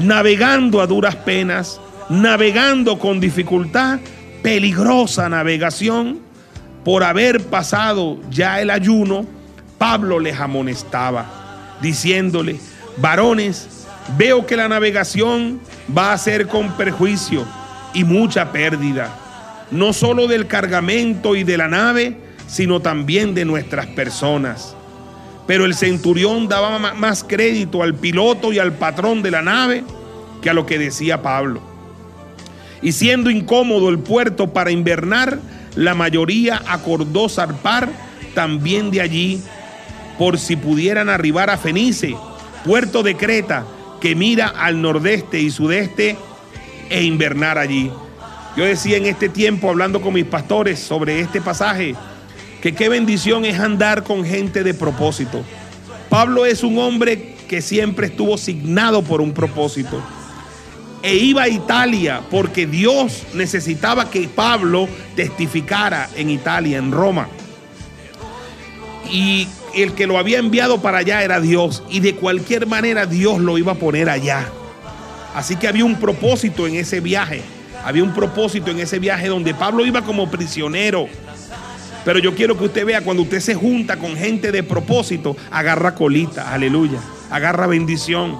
navegando 0.00 0.80
a 0.80 0.86
duras 0.86 1.16
penas, 1.16 1.80
navegando 2.08 2.98
con 2.98 3.20
dificultad, 3.20 4.00
peligrosa 4.42 5.28
navegación 5.28 6.20
por 6.84 7.04
haber 7.04 7.44
pasado 7.44 8.18
ya 8.30 8.60
el 8.60 8.70
ayuno, 8.70 9.26
Pablo 9.78 10.18
les 10.18 10.40
amonestaba, 10.40 11.26
diciéndole, 11.80 12.58
varones, 12.96 13.86
veo 14.16 14.46
que 14.46 14.56
la 14.56 14.68
navegación 14.68 15.60
va 15.96 16.12
a 16.12 16.18
ser 16.18 16.48
con 16.48 16.72
perjuicio 16.72 17.44
y 17.94 18.04
mucha 18.04 18.50
pérdida, 18.50 19.10
no 19.70 19.92
solo 19.92 20.26
del 20.26 20.46
cargamento 20.46 21.36
y 21.36 21.44
de 21.44 21.58
la 21.58 21.68
nave, 21.68 22.16
sino 22.46 22.80
también 22.80 23.34
de 23.34 23.44
nuestras 23.44 23.86
personas. 23.86 24.74
Pero 25.46 25.64
el 25.64 25.74
centurión 25.74 26.48
daba 26.48 26.78
más 26.94 27.24
crédito 27.24 27.82
al 27.82 27.94
piloto 27.94 28.52
y 28.52 28.58
al 28.58 28.72
patrón 28.72 29.22
de 29.22 29.30
la 29.30 29.42
nave 29.42 29.84
que 30.42 30.50
a 30.50 30.54
lo 30.54 30.66
que 30.66 30.78
decía 30.78 31.22
Pablo. 31.22 31.60
Y 32.82 32.92
siendo 32.92 33.30
incómodo 33.30 33.88
el 33.88 33.98
puerto 33.98 34.52
para 34.52 34.70
invernar, 34.70 35.38
la 35.74 35.94
mayoría 35.94 36.62
acordó 36.66 37.28
zarpar 37.28 37.88
también 38.34 38.90
de 38.90 39.00
allí 39.00 39.42
por 40.18 40.38
si 40.38 40.56
pudieran 40.56 41.08
arribar 41.08 41.50
a 41.50 41.58
Fenice, 41.58 42.14
puerto 42.64 43.02
de 43.02 43.16
Creta, 43.16 43.64
que 44.00 44.14
mira 44.14 44.48
al 44.48 44.80
nordeste 44.80 45.40
y 45.40 45.50
sudeste 45.50 46.16
e 46.90 47.02
invernar 47.02 47.58
allí. 47.58 47.90
Yo 48.58 48.64
decía 48.64 48.96
en 48.96 49.06
este 49.06 49.28
tiempo, 49.28 49.70
hablando 49.70 50.00
con 50.00 50.12
mis 50.14 50.24
pastores 50.24 50.80
sobre 50.80 51.20
este 51.20 51.40
pasaje, 51.40 51.94
que 52.60 52.74
qué 52.74 52.88
bendición 52.88 53.44
es 53.44 53.60
andar 53.60 54.02
con 54.02 54.24
gente 54.24 54.64
de 54.64 54.74
propósito. 54.74 55.44
Pablo 56.08 56.44
es 56.44 56.64
un 56.64 56.76
hombre 56.80 57.36
que 57.46 57.62
siempre 57.62 58.08
estuvo 58.08 58.36
signado 58.36 59.02
por 59.02 59.20
un 59.20 59.32
propósito 59.32 60.02
e 61.04 61.14
iba 61.14 61.42
a 61.42 61.48
Italia 61.48 62.22
porque 62.32 62.66
Dios 62.66 63.22
necesitaba 63.32 64.10
que 64.10 64.26
Pablo 64.26 64.88
testificara 65.14 66.10
en 66.16 66.28
Italia, 66.28 66.78
en 66.78 66.90
Roma. 66.90 67.28
Y 69.08 69.46
el 69.72 69.92
que 69.92 70.08
lo 70.08 70.18
había 70.18 70.40
enviado 70.40 70.82
para 70.82 70.98
allá 70.98 71.22
era 71.22 71.40
Dios 71.40 71.84
y 71.90 72.00
de 72.00 72.16
cualquier 72.16 72.66
manera 72.66 73.06
Dios 73.06 73.38
lo 73.38 73.56
iba 73.56 73.70
a 73.70 73.76
poner 73.76 74.10
allá. 74.10 74.48
Así 75.32 75.54
que 75.54 75.68
había 75.68 75.84
un 75.84 76.00
propósito 76.00 76.66
en 76.66 76.74
ese 76.74 76.98
viaje. 76.98 77.44
Había 77.84 78.02
un 78.02 78.12
propósito 78.12 78.70
en 78.70 78.80
ese 78.80 78.98
viaje 78.98 79.28
donde 79.28 79.54
Pablo 79.54 79.86
iba 79.86 80.02
como 80.02 80.30
prisionero. 80.30 81.06
Pero 82.04 82.18
yo 82.18 82.34
quiero 82.34 82.56
que 82.56 82.64
usted 82.64 82.86
vea, 82.86 83.02
cuando 83.02 83.22
usted 83.22 83.40
se 83.40 83.54
junta 83.54 83.96
con 83.96 84.16
gente 84.16 84.52
de 84.52 84.62
propósito, 84.62 85.36
agarra 85.50 85.94
colita, 85.94 86.52
aleluya, 86.52 87.00
agarra 87.30 87.66
bendición. 87.66 88.38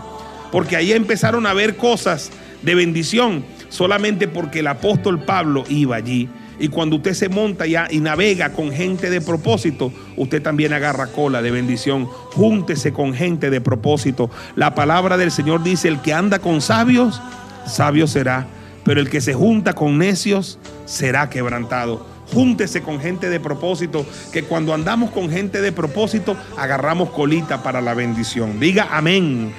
Porque 0.51 0.77
ahí 0.77 0.93
empezaron 0.93 1.47
a 1.47 1.55
ver 1.55 1.77
cosas 1.77 2.31
de 2.63 2.75
bendición 2.75 3.45
solamente 3.69 4.29
porque 4.29 4.61
el 4.61 4.67
apóstol 4.67 5.25
Pablo 5.25 5.65
iba 5.69 5.97
allí. 5.97 6.29
Y 6.61 6.69
cuando 6.69 6.97
usted 6.97 7.15
se 7.15 7.29
monta 7.29 7.67
ya 7.67 7.87
y 7.89 8.01
navega 8.01 8.53
con 8.53 8.73
gente 8.73 9.11
de 9.11 9.21
propósito, 9.21 9.93
usted 10.17 10.43
también 10.43 10.73
agarra 10.73 11.07
cola 11.07 11.41
de 11.41 11.53
bendición. 11.53 12.07
Júntese 12.07 12.93
con 12.93 13.15
gente 13.15 13.49
de 13.51 13.61
propósito. 13.61 14.29
La 14.57 14.75
palabra 14.75 15.17
del 15.17 15.31
Señor 15.31 15.63
dice, 15.63 15.87
el 15.87 16.01
que 16.01 16.13
anda 16.13 16.41
con 16.41 16.61
sabios, 16.61 17.23
sabio 17.67 18.09
será. 18.09 18.49
Pero 18.89 19.03
el 19.03 19.11
que 19.11 19.21
se 19.21 19.35
junta 19.35 19.75
con 19.75 19.99
necios, 19.99 20.59
será 20.87 21.29
quebrantado. 21.29 22.07
Júntese 22.33 22.81
con 22.81 22.99
gente 22.99 23.29
de 23.29 23.39
propósito, 23.39 24.07
que 24.33 24.45
cuando 24.45 24.73
andamos 24.73 25.11
con 25.11 25.29
gente 25.29 25.61
de 25.61 25.73
propósito, 25.73 26.39
agarramos 26.57 27.11
colita 27.11 27.63
para 27.63 27.83
la 27.83 27.93
bendición. 27.93 28.59
Diga 28.59 28.89
amén. 28.91 29.53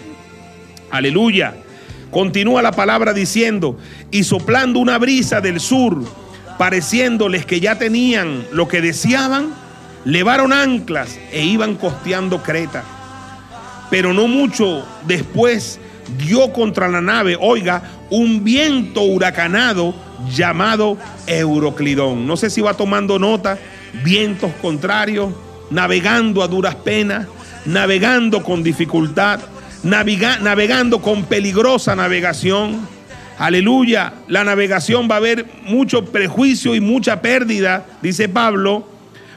Aleluya. 0.90 1.54
Continúa 2.10 2.64
la 2.64 2.72
palabra 2.72 3.14
diciendo, 3.14 3.78
y 4.10 4.24
soplando 4.24 4.80
una 4.80 4.98
brisa 4.98 5.42
del 5.42 5.60
sur, 5.60 6.04
pareciéndoles 6.58 7.46
que 7.46 7.60
ya 7.60 7.78
tenían 7.78 8.48
lo 8.52 8.68
que 8.68 8.82
deseaban, 8.82 9.54
levaron 10.06 10.54
anclas 10.54 11.20
e 11.32 11.46
iban 11.46 11.76
costeando 11.76 12.42
Creta. 12.42 12.84
Pero 13.92 14.12
no 14.12 14.28
mucho 14.28 14.84
después 15.06 15.80
dio 16.18 16.52
contra 16.52 16.88
la 16.88 17.02
nave, 17.02 17.38
oiga, 17.40 17.84
un 18.10 18.44
viento 18.44 19.02
huracanado 19.02 19.94
llamado 20.30 20.98
Euroclidón. 21.28 22.28
No 22.28 22.38
sé 22.38 22.50
si 22.50 22.62
va 22.62 22.74
tomando 22.74 23.20
nota, 23.20 23.58
vientos 24.04 24.52
contrarios, 24.62 25.34
navegando 25.70 26.44
a 26.44 26.48
duras 26.48 26.76
penas, 26.76 27.28
navegando 27.66 28.44
con 28.44 28.64
dificultad 28.64 29.40
navegando 29.84 31.02
con 31.02 31.24
peligrosa 31.26 31.96
navegación. 31.96 32.88
Aleluya, 33.38 34.14
la 34.28 34.44
navegación 34.44 35.08
va 35.10 35.16
a 35.16 35.20
haber 35.20 35.46
mucho 35.64 36.06
prejuicio 36.06 36.76
y 36.76 36.82
mucha 36.82 37.22
pérdida, 37.22 37.86
dice 38.02 38.28
Pablo. 38.28 38.88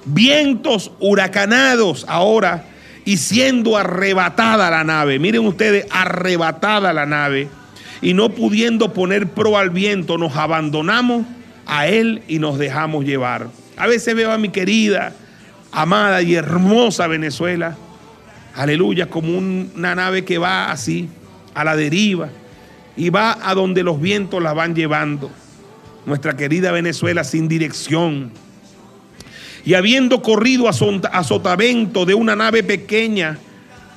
Vientos 0.05 0.91
huracanados 0.99 2.05
ahora 2.09 2.64
y 3.05 3.19
siendo 3.19 3.76
arrebatada 3.76 4.69
la 4.71 4.83
nave. 4.83 5.21
Miren 5.21 5.47
ustedes, 5.47 5.87
arrebatada 5.91 6.93
la 6.93 7.07
nave. 7.07 7.49
Y 8.02 8.14
no 8.14 8.30
pudiendo 8.30 8.92
poner 8.92 9.28
pro 9.28 9.56
al 9.56 9.71
viento, 9.71 10.18
nos 10.18 10.37
abandonamos 10.37 11.25
a 11.64 11.87
él 11.87 12.23
y 12.28 12.38
nos 12.38 12.59
dejamos 12.59 13.04
llevar. 13.04 13.49
A 13.76 13.87
veces 13.87 14.14
veo 14.14 14.32
a 14.32 14.38
mi 14.38 14.50
querida, 14.50 15.14
amada 15.71 16.21
y 16.21 16.35
hermosa 16.35 17.06
Venezuela 17.06 17.76
aleluya, 18.54 19.09
como 19.09 19.37
una 19.38 19.94
nave 19.94 20.25
que 20.25 20.38
va 20.38 20.71
así, 20.71 21.09
a 21.54 21.64
la 21.64 21.76
deriva, 21.76 22.28
y 22.97 23.11
va 23.11 23.38
a 23.42 23.54
donde 23.54 23.82
los 23.82 24.00
vientos 24.00 24.42
la 24.42 24.52
van 24.52 24.75
llevando. 24.75 25.30
Nuestra 26.06 26.37
querida 26.37 26.73
Venezuela 26.73 27.25
sin 27.25 27.49
dirección. 27.49 28.32
Y 29.64 29.75
habiendo 29.75 30.23
corrido 30.23 30.68
a, 30.68 30.73
Sotavento 30.73 32.04
de 32.04 32.14
una 32.14 32.35
nave 32.35 32.62
pequeña, 32.62 33.38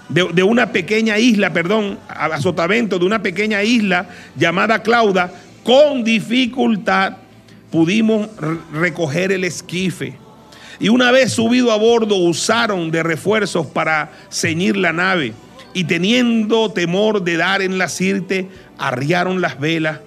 de, 0.09 0.43
una 0.43 0.71
pequeña 0.71 1.17
isla, 1.17 1.51
perdón, 1.53 1.97
a 2.07 2.39
Sotavento 2.39 2.99
de 2.99 3.05
una 3.05 3.21
pequeña 3.21 3.63
isla 3.63 4.07
llamada 4.35 4.83
Clauda, 4.83 5.31
con 5.63 6.03
dificultad 6.03 7.17
pudimos 7.71 8.29
recoger 8.71 9.31
el 9.31 9.43
esquife 9.43 10.17
y 10.79 10.89
una 10.89 11.11
vez 11.11 11.33
subido 11.33 11.71
a 11.71 11.77
bordo 11.77 12.15
usaron 12.15 12.91
de 12.91 13.03
refuerzos 13.03 13.67
para 13.67 14.11
ceñir 14.29 14.75
la 14.75 14.93
nave 14.93 15.33
y 15.73 15.85
teniendo 15.85 16.71
temor 16.71 17.23
de 17.23 17.37
dar 17.37 17.61
en 17.61 17.77
la 17.77 17.89
sirte, 17.89 18.47
arriaron 18.77 19.41
las 19.41 19.59
velas 19.59 19.99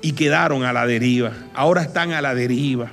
y 0.00 0.12
quedaron 0.12 0.64
a 0.64 0.72
la 0.72 0.86
deriva. 0.86 1.32
Ahora 1.54 1.82
están 1.82 2.12
a 2.12 2.20
la 2.20 2.34
deriva. 2.34 2.90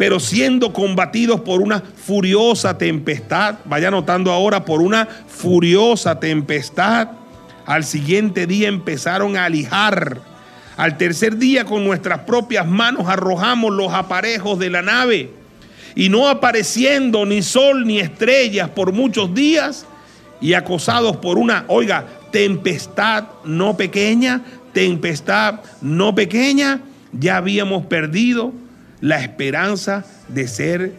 Pero 0.00 0.18
siendo 0.18 0.72
combatidos 0.72 1.42
por 1.42 1.60
una 1.60 1.82
furiosa 1.82 2.78
tempestad, 2.78 3.56
vaya 3.66 3.90
notando 3.90 4.32
ahora, 4.32 4.64
por 4.64 4.80
una 4.80 5.06
furiosa 5.06 6.18
tempestad, 6.18 7.08
al 7.66 7.84
siguiente 7.84 8.46
día 8.46 8.68
empezaron 8.68 9.36
a 9.36 9.44
alijar. 9.44 10.22
Al 10.78 10.96
tercer 10.96 11.36
día 11.36 11.66
con 11.66 11.84
nuestras 11.84 12.20
propias 12.20 12.66
manos 12.66 13.08
arrojamos 13.08 13.74
los 13.74 13.92
aparejos 13.92 14.58
de 14.58 14.70
la 14.70 14.80
nave. 14.80 15.32
Y 15.94 16.08
no 16.08 16.30
apareciendo 16.30 17.26
ni 17.26 17.42
sol 17.42 17.86
ni 17.86 18.00
estrellas 18.00 18.70
por 18.70 18.92
muchos 18.92 19.34
días 19.34 19.84
y 20.40 20.54
acosados 20.54 21.18
por 21.18 21.36
una, 21.36 21.66
oiga, 21.68 22.06
tempestad 22.32 23.24
no 23.44 23.76
pequeña, 23.76 24.40
tempestad 24.72 25.60
no 25.82 26.14
pequeña, 26.14 26.80
ya 27.12 27.36
habíamos 27.36 27.84
perdido 27.84 28.54
la 29.00 29.20
esperanza 29.20 30.04
de 30.28 30.46
ser, 30.46 30.92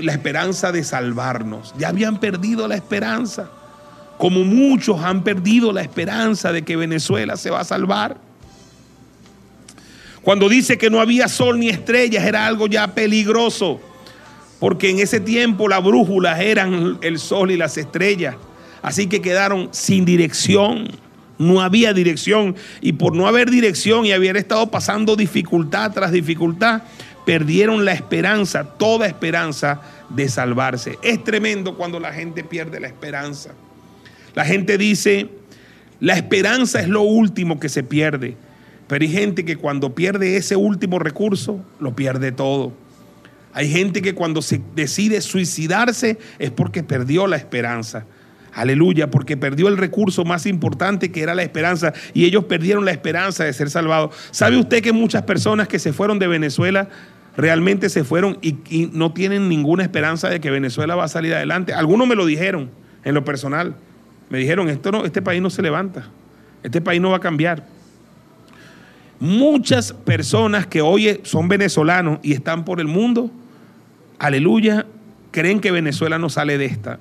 la 0.00 0.12
esperanza 0.12 0.72
de 0.72 0.84
salvarnos. 0.84 1.74
Ya 1.78 1.88
habían 1.88 2.20
perdido 2.20 2.68
la 2.68 2.74
esperanza. 2.76 3.50
Como 4.18 4.44
muchos 4.44 5.02
han 5.02 5.24
perdido 5.24 5.72
la 5.72 5.82
esperanza 5.82 6.52
de 6.52 6.62
que 6.62 6.76
Venezuela 6.76 7.36
se 7.36 7.50
va 7.50 7.60
a 7.60 7.64
salvar. 7.64 8.16
Cuando 10.22 10.48
dice 10.48 10.76
que 10.76 10.90
no 10.90 11.00
había 11.00 11.28
sol 11.28 11.58
ni 11.58 11.68
estrellas 11.68 12.24
era 12.24 12.46
algo 12.46 12.66
ya 12.66 12.94
peligroso, 12.94 13.80
porque 14.58 14.90
en 14.90 14.98
ese 14.98 15.20
tiempo 15.20 15.68
las 15.68 15.84
brújulas 15.84 16.40
eran 16.40 16.98
el 17.02 17.18
sol 17.18 17.52
y 17.52 17.56
las 17.56 17.76
estrellas. 17.76 18.34
Así 18.82 19.06
que 19.06 19.20
quedaron 19.20 19.68
sin 19.70 20.04
dirección. 20.04 20.88
No 21.38 21.60
había 21.60 21.92
dirección. 21.92 22.56
Y 22.80 22.94
por 22.94 23.14
no 23.14 23.26
haber 23.26 23.50
dirección 23.50 24.06
y 24.06 24.12
haber 24.12 24.36
estado 24.36 24.70
pasando 24.70 25.16
dificultad 25.16 25.92
tras 25.92 26.12
dificultad, 26.12 26.82
perdieron 27.24 27.84
la 27.84 27.92
esperanza, 27.92 28.64
toda 28.64 29.06
esperanza 29.06 29.80
de 30.08 30.28
salvarse. 30.28 30.98
Es 31.02 31.22
tremendo 31.24 31.76
cuando 31.76 32.00
la 32.00 32.12
gente 32.12 32.44
pierde 32.44 32.80
la 32.80 32.86
esperanza. 32.86 33.50
La 34.34 34.44
gente 34.44 34.78
dice, 34.78 35.28
la 36.00 36.14
esperanza 36.16 36.80
es 36.80 36.88
lo 36.88 37.02
último 37.02 37.58
que 37.58 37.68
se 37.68 37.82
pierde. 37.82 38.36
Pero 38.86 39.02
hay 39.02 39.10
gente 39.10 39.44
que 39.44 39.56
cuando 39.56 39.94
pierde 39.94 40.36
ese 40.36 40.56
último 40.56 40.98
recurso, 40.98 41.60
lo 41.80 41.96
pierde 41.96 42.32
todo. 42.32 42.72
Hay 43.52 43.70
gente 43.70 44.02
que 44.02 44.14
cuando 44.14 44.42
se 44.42 44.60
decide 44.74 45.20
suicidarse 45.20 46.18
es 46.38 46.50
porque 46.50 46.82
perdió 46.82 47.26
la 47.26 47.36
esperanza. 47.36 48.04
Aleluya, 48.56 49.10
porque 49.10 49.36
perdió 49.36 49.68
el 49.68 49.76
recurso 49.76 50.24
más 50.24 50.46
importante 50.46 51.12
que 51.12 51.20
era 51.20 51.34
la 51.34 51.42
esperanza 51.42 51.92
y 52.14 52.24
ellos 52.24 52.44
perdieron 52.44 52.86
la 52.86 52.90
esperanza 52.90 53.44
de 53.44 53.52
ser 53.52 53.68
salvados. 53.68 54.16
¿Sabe 54.30 54.56
usted 54.56 54.82
que 54.82 54.94
muchas 54.94 55.24
personas 55.24 55.68
que 55.68 55.78
se 55.78 55.92
fueron 55.92 56.18
de 56.18 56.26
Venezuela 56.26 56.88
realmente 57.36 57.90
se 57.90 58.02
fueron 58.02 58.38
y, 58.40 58.88
no 58.94 59.12
tienen 59.12 59.50
ninguna 59.50 59.82
esperanza 59.82 60.30
de 60.30 60.40
que 60.40 60.50
Venezuela 60.50 60.94
va 60.94 61.04
a 61.04 61.08
salir 61.08 61.34
adelante? 61.34 61.74
Algunos 61.74 62.08
me 62.08 62.14
lo 62.14 62.24
dijeron 62.24 62.70
en 63.04 63.12
lo 63.12 63.26
personal. 63.26 63.76
Me 64.30 64.38
dijeron, 64.38 64.70
esto 64.70 64.90
no, 64.90 65.04
este 65.04 65.20
país 65.20 65.42
no 65.42 65.50
se 65.50 65.60
levanta, 65.60 66.08
este 66.62 66.80
país 66.80 66.98
no 66.98 67.10
va 67.10 67.18
a 67.18 67.20
cambiar. 67.20 67.66
Muchas 69.20 69.92
personas 69.92 70.66
que 70.66 70.80
hoy 70.80 71.20
son 71.24 71.46
venezolanos 71.48 72.20
y 72.22 72.32
están 72.32 72.64
por 72.64 72.80
el 72.80 72.86
mundo, 72.86 73.30
aleluya, 74.18 74.86
creen 75.30 75.60
que 75.60 75.72
Venezuela 75.72 76.18
no 76.18 76.30
sale 76.30 76.56
de 76.56 76.64
esta. 76.64 76.98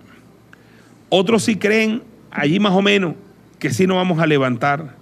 Otros 1.10 1.44
sí 1.44 1.56
creen, 1.56 2.04
allí 2.32 2.60
más 2.60 2.74
o 2.74 2.82
menos, 2.82 3.16
que 3.60 3.72
sí 3.72 3.88
nos 3.88 3.98
vamos 3.98 4.20
a 4.20 4.28
levantar. 4.28 4.96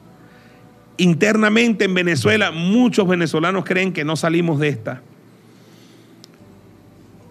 Internamente 0.98 1.86
en 1.86 1.94
Venezuela, 1.94 2.52
muchos 2.52 3.08
venezolanos 3.08 3.66
creen 3.66 3.94
que 3.94 4.04
no 4.04 4.16
salimos 4.16 4.60
de 4.60 4.70
esta. 4.70 5.02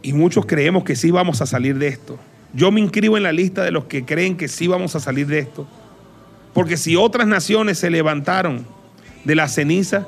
Y 0.03 0.13
muchos 0.13 0.47
creemos 0.47 0.85
que 0.85 0.97
sí 0.97 1.11
vamos 1.11 1.41
a 1.41 1.47
salir 1.47 1.79
de 1.79 1.89
esto. 1.89 2.19
Yo 2.55 2.71
me 2.73 2.81
inscribo 2.81 3.17
en 3.17 3.23
la 3.23 3.33
lista 3.33 3.63
de 3.63 3.71
los 3.71 3.85
que 3.85 4.05
creen 4.05 4.37
que 4.37 4.49
sí 4.49 4.67
vamos 4.67 4.97
a 4.97 5.01
salir 5.01 5.27
de 5.27 5.39
esto. 5.39 5.67
Porque 6.53 6.77
si 6.77 6.97
otras 6.97 7.27
naciones 7.27 7.79
se 7.79 7.89
levantaron 7.89 8.67
de 9.25 9.35
la 9.35 9.49
ceniza, 9.49 10.07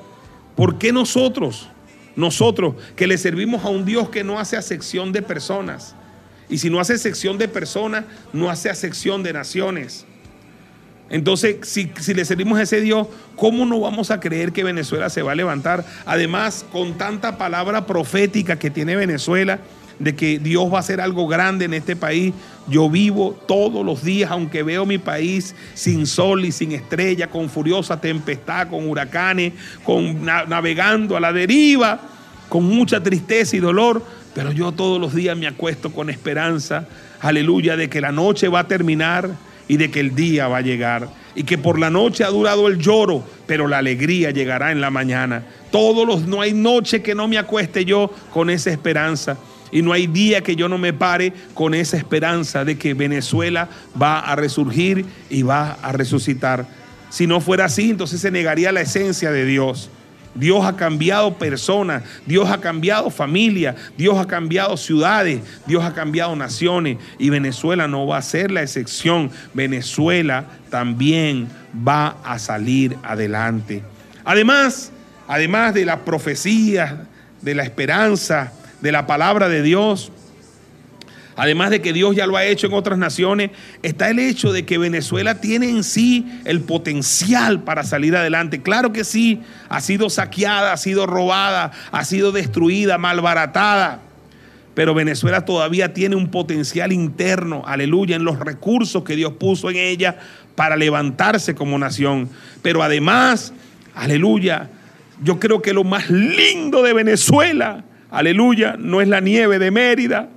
¿por 0.56 0.78
qué 0.78 0.92
nosotros, 0.92 1.70
nosotros 2.16 2.74
que 2.96 3.06
le 3.06 3.16
servimos 3.16 3.64
a 3.64 3.68
un 3.68 3.84
Dios 3.84 4.10
que 4.10 4.24
no 4.24 4.38
hace 4.38 4.56
acepción 4.56 5.12
de 5.12 5.22
personas? 5.22 5.94
Y 6.48 6.58
si 6.58 6.70
no 6.70 6.80
hace 6.80 6.94
acepción 6.94 7.38
de 7.38 7.48
personas, 7.48 8.04
no 8.32 8.50
hace 8.50 8.70
acepción 8.70 9.22
de 9.22 9.32
naciones. 9.32 10.06
Entonces, 11.10 11.56
si, 11.62 11.90
si, 12.00 12.14
le 12.14 12.24
servimos 12.24 12.58
a 12.58 12.62
ese 12.62 12.80
Dios, 12.80 13.06
¿cómo 13.36 13.66
no 13.66 13.80
vamos 13.80 14.10
a 14.10 14.20
creer 14.20 14.52
que 14.52 14.64
Venezuela 14.64 15.10
se 15.10 15.22
va 15.22 15.32
a 15.32 15.34
levantar? 15.34 15.84
Además, 16.06 16.64
con 16.72 16.96
tanta 16.96 17.36
palabra 17.36 17.86
profética 17.86 18.58
que 18.58 18.70
tiene 18.70 18.96
Venezuela, 18.96 19.60
de 19.98 20.14
que 20.14 20.38
Dios 20.38 20.72
va 20.72 20.78
a 20.78 20.80
hacer 20.80 21.00
algo 21.00 21.26
grande 21.26 21.64
en 21.66 21.74
este 21.74 21.96
país. 21.96 22.34
Yo 22.68 22.88
vivo 22.88 23.38
todos 23.46 23.84
los 23.84 24.02
días, 24.02 24.30
aunque 24.30 24.62
veo 24.62 24.86
mi 24.86 24.98
país 24.98 25.54
sin 25.74 26.06
sol 26.06 26.44
y 26.44 26.52
sin 26.52 26.72
estrella, 26.72 27.28
con 27.28 27.48
furiosa 27.48 28.00
tempestad, 28.00 28.68
con 28.68 28.88
huracanes, 28.88 29.52
con 29.84 30.24
navegando 30.24 31.16
a 31.16 31.20
la 31.20 31.32
deriva, 31.32 32.00
con 32.48 32.64
mucha 32.64 33.02
tristeza 33.02 33.56
y 33.56 33.60
dolor, 33.60 34.02
pero 34.34 34.52
yo 34.52 34.72
todos 34.72 35.00
los 35.00 35.14
días 35.14 35.36
me 35.36 35.46
acuesto 35.46 35.92
con 35.92 36.10
esperanza, 36.10 36.86
aleluya, 37.20 37.76
de 37.76 37.88
que 37.88 38.00
la 38.00 38.12
noche 38.12 38.48
va 38.48 38.60
a 38.60 38.68
terminar 38.68 39.30
y 39.68 39.76
de 39.76 39.90
que 39.90 40.00
el 40.00 40.14
día 40.14 40.48
va 40.48 40.58
a 40.58 40.62
llegar. 40.62 41.08
Y 41.36 41.44
que 41.44 41.58
por 41.58 41.78
la 41.78 41.90
noche 41.90 42.24
ha 42.24 42.28
durado 42.28 42.68
el 42.68 42.78
lloro, 42.78 43.24
pero 43.46 43.66
la 43.66 43.78
alegría 43.78 44.30
llegará 44.30 44.72
en 44.72 44.80
la 44.80 44.90
mañana. 44.90 45.44
Todos 45.70 46.06
los, 46.06 46.26
no 46.26 46.40
hay 46.40 46.52
noche 46.52 47.02
que 47.02 47.14
no 47.14 47.26
me 47.26 47.38
acueste 47.38 47.84
yo 47.84 48.10
con 48.32 48.50
esa 48.50 48.70
esperanza. 48.70 49.36
Y 49.72 49.82
no 49.82 49.92
hay 49.92 50.06
día 50.06 50.42
que 50.42 50.54
yo 50.54 50.68
no 50.68 50.78
me 50.78 50.92
pare 50.92 51.32
con 51.54 51.74
esa 51.74 51.96
esperanza 51.96 52.64
de 52.64 52.78
que 52.78 52.94
Venezuela 52.94 53.68
va 54.00 54.20
a 54.20 54.36
resurgir 54.36 55.04
y 55.30 55.42
va 55.42 55.72
a 55.82 55.90
resucitar. 55.90 56.66
Si 57.10 57.26
no 57.26 57.40
fuera 57.40 57.64
así, 57.64 57.90
entonces 57.90 58.20
se 58.20 58.30
negaría 58.30 58.70
la 58.70 58.82
esencia 58.82 59.32
de 59.32 59.44
Dios. 59.44 59.90
Dios 60.34 60.64
ha 60.66 60.76
cambiado 60.76 61.34
personas, 61.34 62.02
Dios 62.26 62.50
ha 62.50 62.60
cambiado 62.60 63.10
familias, 63.10 63.76
Dios 63.96 64.18
ha 64.18 64.26
cambiado 64.26 64.76
ciudades, 64.76 65.40
Dios 65.66 65.84
ha 65.84 65.94
cambiado 65.94 66.34
naciones 66.34 66.98
y 67.18 67.30
Venezuela 67.30 67.86
no 67.86 68.06
va 68.06 68.18
a 68.18 68.22
ser 68.22 68.50
la 68.50 68.62
excepción. 68.62 69.30
Venezuela 69.52 70.44
también 70.70 71.48
va 71.86 72.16
a 72.24 72.38
salir 72.38 72.96
adelante. 73.02 73.82
Además, 74.24 74.90
además 75.28 75.74
de 75.74 75.84
las 75.84 76.00
profecías, 76.00 76.94
de 77.40 77.54
la 77.54 77.62
esperanza, 77.62 78.52
de 78.80 78.92
la 78.92 79.06
palabra 79.06 79.48
de 79.48 79.62
Dios, 79.62 80.10
además 81.36 81.70
de 81.70 81.80
que 81.80 81.92
Dios 81.92 82.16
ya 82.16 82.26
lo 82.26 82.36
ha 82.36 82.44
hecho 82.44 82.66
en 82.66 82.74
otras 82.74 82.98
naciones, 82.98 83.50
está 83.82 84.10
el 84.10 84.18
hecho 84.18 84.52
de 84.52 84.64
que 84.64 84.78
Venezuela 84.78 85.40
tiene 85.40 85.68
en 85.68 85.84
sí 85.84 86.26
el 86.44 86.60
potencial 86.60 87.62
para 87.62 87.84
salir 87.84 88.16
adelante. 88.16 88.62
Claro 88.62 88.92
que 88.92 89.04
sí, 89.04 89.40
ha 89.68 89.80
sido 89.80 90.10
saqueada, 90.10 90.72
ha 90.72 90.76
sido 90.76 91.06
robada, 91.06 91.72
ha 91.92 92.04
sido 92.04 92.32
destruida, 92.32 92.98
malbaratada. 92.98 94.00
Pero 94.74 94.94
Venezuela 94.94 95.44
todavía 95.44 95.92
tiene 95.94 96.16
un 96.16 96.30
potencial 96.30 96.92
interno, 96.92 97.62
aleluya, 97.66 98.16
en 98.16 98.24
los 98.24 98.40
recursos 98.40 99.04
que 99.04 99.14
Dios 99.14 99.34
puso 99.34 99.70
en 99.70 99.76
ella 99.76 100.18
para 100.56 100.76
levantarse 100.76 101.54
como 101.54 101.78
nación. 101.78 102.28
Pero 102.62 102.82
además, 102.82 103.52
aleluya, 103.94 104.70
yo 105.22 105.38
creo 105.38 105.62
que 105.62 105.72
lo 105.72 105.84
más 105.84 106.10
lindo 106.10 106.82
de 106.82 106.92
Venezuela 106.92 107.84
aleluya, 108.14 108.76
no 108.78 109.00
es 109.00 109.08
la 109.08 109.20
nieve 109.20 109.58
de 109.58 109.70
Mérida, 109.70 110.28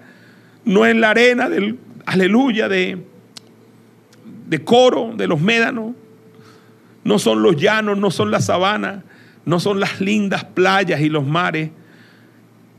no 0.67 0.85
es 0.85 0.95
la 0.95 1.11
arena 1.11 1.49
del, 1.49 1.79
aleluya, 2.05 2.67
de, 2.67 2.97
de 4.47 4.63
Coro, 4.63 5.13
de 5.15 5.27
los 5.27 5.41
Médanos, 5.41 5.93
no 7.03 7.19
son 7.19 7.41
los 7.41 7.55
llanos, 7.55 7.97
no 7.97 8.11
son 8.11 8.31
las 8.31 8.45
sabanas, 8.45 9.03
no 9.45 9.59
son 9.59 9.79
las 9.79 10.01
lindas 10.01 10.43
playas 10.43 10.99
y 11.01 11.09
los 11.09 11.25
mares, 11.25 11.71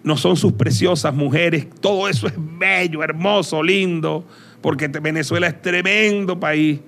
no 0.02 0.16
son 0.16 0.36
sus 0.36 0.52
preciosas 0.52 1.14
mujeres, 1.14 1.66
todo 1.80 2.08
eso 2.08 2.26
es 2.26 2.34
bello, 2.36 3.02
hermoso, 3.02 3.62
lindo, 3.62 4.24
porque 4.60 4.88
Venezuela 4.88 5.46
es 5.46 5.60
tremendo 5.60 6.38
país, 6.38 6.80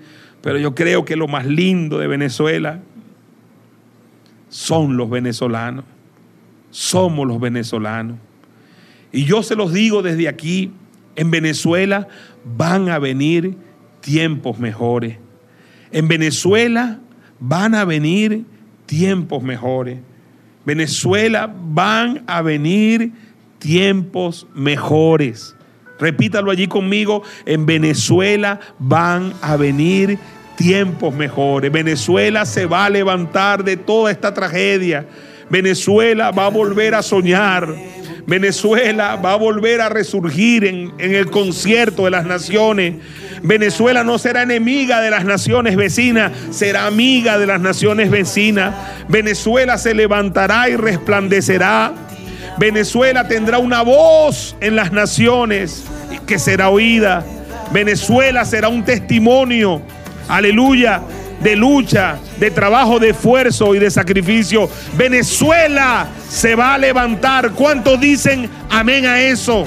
pero 0.43 0.59
yo 0.59 0.75
creo 0.75 1.05
que 1.05 1.17
lo 1.17 1.29
más 1.29 1.47
lindo 1.47 1.99
de 1.99 2.07
Venezuela 2.07 2.81
son 4.51 4.97
los 4.97 5.09
venezolanos. 5.09 5.85
Somos 6.71 7.27
los 7.27 7.41
venezolanos. 7.41 8.17
Y 9.13 9.25
yo 9.25 9.43
se 9.43 9.57
los 9.57 9.73
digo 9.73 10.03
desde 10.03 10.29
aquí, 10.29 10.73
en 11.17 11.31
Venezuela 11.31 12.09
van 12.45 12.89
a 12.89 12.99
venir 12.99 13.57
tiempos 14.01 14.59
mejores. 14.59 15.17
En 15.93 16.09
Venezuela 16.09 17.01
van 17.39 17.75
a 17.75 17.85
venir 17.85 18.45
tiempos 18.87 19.43
mejores. 19.43 19.99
Venezuela 20.65 21.53
van 21.73 22.23
a 22.27 22.43
venir 22.43 23.13
tiempos 23.59 24.47
mejores. 24.55 25.55
Repítalo 25.99 26.51
allí 26.51 26.67
conmigo, 26.67 27.23
en 27.45 27.67
Venezuela 27.67 28.59
van 28.79 29.35
a 29.43 29.57
venir 29.57 30.19
tiempos 30.57 31.15
mejores. 31.15 31.71
Venezuela 31.71 32.47
se 32.47 32.67
va 32.67 32.87
a 32.87 32.91
levantar 32.91 33.65
de 33.65 33.77
toda 33.77 34.11
esta 34.11 34.33
tragedia. 34.33 35.07
Venezuela 35.51 36.31
va 36.31 36.47
a 36.47 36.51
volver 36.51 36.95
a 36.95 37.03
soñar. 37.03 37.75
Venezuela 38.27 39.17
va 39.17 39.33
a 39.33 39.37
volver 39.37 39.81
a 39.81 39.89
resurgir 39.89 40.65
en, 40.65 40.93
en, 40.99 41.15
el 41.15 41.31
concierto 41.31 42.05
de 42.05 42.11
las 42.11 42.27
naciones. 42.27 42.97
Venezuela 43.43 44.05
no 44.05 44.19
será 44.19 44.43
enemiga 44.43 45.01
de 45.01 45.11
las 45.11 45.25
naciones 45.25 45.77
vecinas, 45.77 46.33
será 46.51 46.87
amiga 46.87 47.39
de 47.39 47.47
las 47.47 47.61
naciones 47.61 48.11
vecinas. 48.11 48.75
Venezuela 49.09 49.79
se 49.79 49.95
levantará 49.95 50.69
y 50.69 50.77
resplandecerá. 50.77 51.93
Venezuela 52.59 53.27
tendrá 53.27 53.59
una 53.59 53.83
voz 53.83 54.57
en 54.61 54.77
las 54.77 54.93
naciones 54.93 55.85
que 56.27 56.39
será 56.39 56.69
oída. 56.69 57.25
Venezuela 57.73 58.45
será 58.45 58.69
un 58.69 58.85
testimonio, 58.85 59.81
aleluya, 60.29 61.03
de 61.41 61.57
lucha, 61.57 62.19
de 62.39 62.51
trabajo, 62.51 62.99
de 62.99 63.11
esfuerzo 63.11 63.75
y 63.75 63.79
de 63.79 63.91
sacrificio. 63.91 64.69
Venezuela 64.97 66.09
se 66.29 66.55
va 66.55 66.75
a 66.75 66.79
levantar. 66.79 67.53
¿Cuántos 67.53 68.01
dicen 68.01 68.49
amén 68.69 69.07
a 69.07 69.21
eso? 69.21 69.67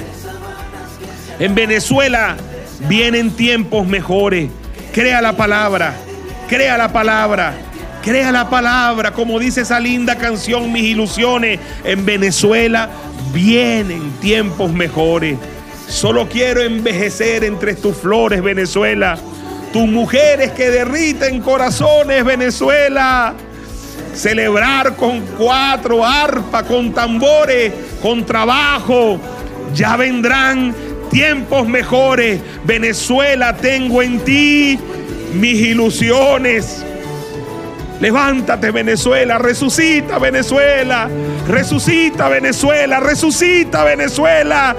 En 1.40 1.56
Venezuela 1.56 2.38
vienen 2.88 3.32
tiempos 3.32 3.88
mejores. 3.88 4.50
Crea 4.94 5.22
la 5.22 5.34
palabra, 5.34 5.94
crea 6.48 6.78
la 6.78 6.92
palabra. 6.94 7.54
Crea 8.04 8.34
la 8.34 8.50
palabra, 8.50 9.12
como 9.12 9.40
dice 9.40 9.62
esa 9.62 9.80
linda 9.80 10.18
canción, 10.18 10.74
mis 10.74 10.84
ilusiones. 10.84 11.58
En 11.86 12.06
Venezuela 12.06 12.90
vienen 13.34 14.12
tiempos 14.20 14.74
mejores. 14.74 15.38
Solo 15.88 16.28
quiero 16.28 16.62
envejecer 16.62 17.46
entre 17.46 17.76
tus 17.76 17.96
flores, 17.96 18.44
Venezuela. 18.44 19.18
Tus 19.74 19.88
mujeres 19.88 20.52
que 20.52 20.70
derriten 20.70 21.42
corazones, 21.42 22.24
Venezuela. 22.24 23.34
Celebrar 24.14 24.96
con 24.96 25.22
cuatro 25.36 26.06
arpas, 26.06 26.64
con 26.64 26.94
tambores, 26.94 27.74
con 28.00 28.24
trabajo. 28.24 29.20
Ya 29.74 29.98
vendrán 29.98 30.76
tiempos 31.10 31.68
mejores. 31.68 32.40
Venezuela, 32.64 33.58
tengo 33.58 34.04
en 34.04 34.20
ti 34.20 34.80
mis 35.34 35.60
ilusiones. 35.60 36.86
Levántate 38.00 38.70
Venezuela, 38.70 39.40
resucita 39.40 40.20
Venezuela, 40.20 41.10
resucita 41.48 42.30
Venezuela, 42.30 43.00
resucita 43.00 43.84
Venezuela. 43.84 44.76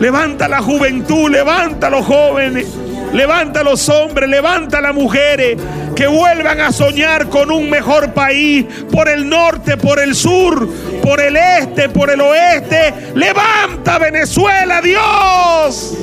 Levanta 0.00 0.48
la 0.48 0.60
juventud, 0.60 1.30
levanta 1.30 1.86
a 1.86 1.90
los 1.90 2.04
jóvenes, 2.04 2.66
levanta 3.14 3.60
a 3.60 3.62
los 3.62 3.88
hombres, 3.88 4.28
levanta 4.28 4.78
a 4.78 4.80
las 4.82 4.94
mujeres 4.94 5.56
que 5.96 6.06
vuelvan 6.06 6.60
a 6.60 6.72
soñar 6.72 7.28
con 7.28 7.50
un 7.50 7.70
mejor 7.70 8.12
país 8.12 8.66
por 8.90 9.08
el 9.08 9.28
norte, 9.28 9.76
por 9.76 9.98
el 9.98 10.14
sur, 10.14 10.68
por 11.02 11.20
el 11.20 11.36
este, 11.36 11.88
por 11.88 12.10
el 12.10 12.20
oeste. 12.20 12.92
Levanta 13.14 13.98
Venezuela, 13.98 14.82
Dios. 14.82 15.96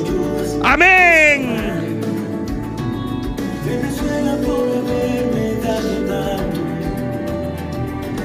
Amén. 0.64 1.62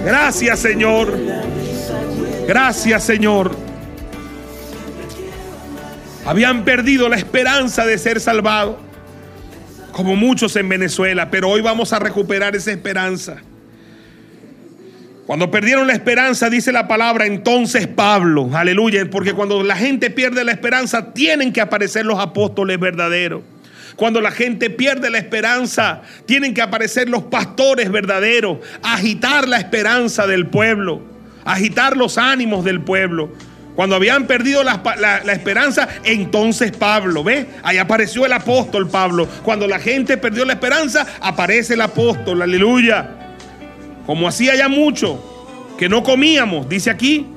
Gracias 0.06 0.60
Señor. 0.60 1.20
Gracias 2.48 3.04
Señor. 3.04 3.67
Habían 6.28 6.66
perdido 6.66 7.08
la 7.08 7.16
esperanza 7.16 7.86
de 7.86 7.98
ser 7.98 8.20
salvados, 8.20 8.76
como 9.94 10.18
muchos 10.18 10.58
en 10.58 10.68
Venezuela, 10.68 11.32
pero 11.32 11.48
hoy 11.48 11.62
vamos 11.62 11.94
a 11.94 12.00
recuperar 12.00 12.54
esa 12.54 12.70
esperanza. 12.72 13.38
Cuando 15.26 15.50
perdieron 15.50 15.88
la 15.88 15.94
esperanza, 15.94 16.50
dice 16.50 16.74
la 16.74 16.86
palabra, 16.86 17.28
entonces 17.28 17.88
Pablo, 17.88 18.50
aleluya, 18.54 19.10
porque 19.10 19.32
cuando 19.32 19.64
la 19.64 19.78
gente 19.78 20.10
pierde 20.10 20.44
la 20.44 20.52
esperanza, 20.52 21.14
tienen 21.14 21.54
que 21.54 21.62
aparecer 21.62 22.06
los 22.06 22.20
apóstoles 22.20 22.78
verdaderos. 22.78 23.44
Cuando 23.96 24.20
la 24.20 24.32
gente 24.32 24.70
pierde 24.70 25.10
la 25.10 25.20
esperanza, 25.20 26.02
tienen 26.26 26.54
que 26.54 26.62
aparecer 26.62 27.08
los 27.08 27.24
pastores 27.24 27.90
verdaderos, 27.90 28.58
agitar 28.84 29.48
la 29.48 29.60
esperanza 29.60 30.28
del 30.28 30.48
pueblo, 30.48 31.02
agitar 31.46 31.96
los 31.96 32.18
ánimos 32.18 32.66
del 32.66 32.82
pueblo. 32.82 33.32
Cuando 33.78 33.96
habían 33.96 34.26
perdido 34.26 34.64
la, 34.64 35.22
esperanza, 35.32 35.88
entonces 36.04 36.72
Pablo, 36.72 37.24
¿ve? 37.24 37.46
Ahí 37.62 37.78
apareció 37.78 38.26
el 38.26 38.34
apóstol 38.34 38.90
Pablo. 38.90 39.28
Cuando 39.44 39.68
la 39.68 39.78
gente 39.78 40.18
perdió 40.18 40.46
la 40.46 40.54
esperanza, 40.54 41.06
aparece 41.22 41.76
el 41.76 41.82
apóstol, 41.82 42.42
aleluya. 42.42 43.08
Como 44.08 44.28
hacía 44.28 44.56
ya 44.56 44.68
mucho, 44.68 45.76
que 45.78 45.90
no 45.90 46.02
comíamos, 46.02 46.68
dice 46.68 46.90
aquí, 46.90 47.28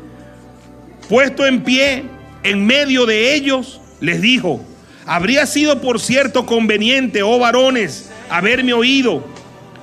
puesto 1.10 1.44
en 1.44 1.62
pie 1.62 2.04
en 2.42 2.64
medio 2.64 3.04
de 3.04 3.34
ellos, 3.34 3.78
les 4.00 4.22
dijo, 4.22 4.64
Habría 5.04 5.44
sido, 5.44 5.82
por 5.82 6.00
cierto, 6.00 6.46
conveniente, 6.46 7.22
oh 7.22 7.38
varones, 7.38 8.10
haberme 8.30 8.72
oído 8.72 9.22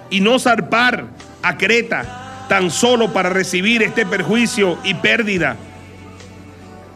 y 0.10 0.22
no 0.22 0.40
zarpar 0.40 1.06
a 1.44 1.56
Creta 1.56 2.46
tan 2.50 2.72
solo 2.72 3.14
para 3.14 3.30
recibir 3.30 3.84
este 3.84 4.08
perjuicio 4.08 4.80
y 4.84 4.96
pérdida. 4.96 5.56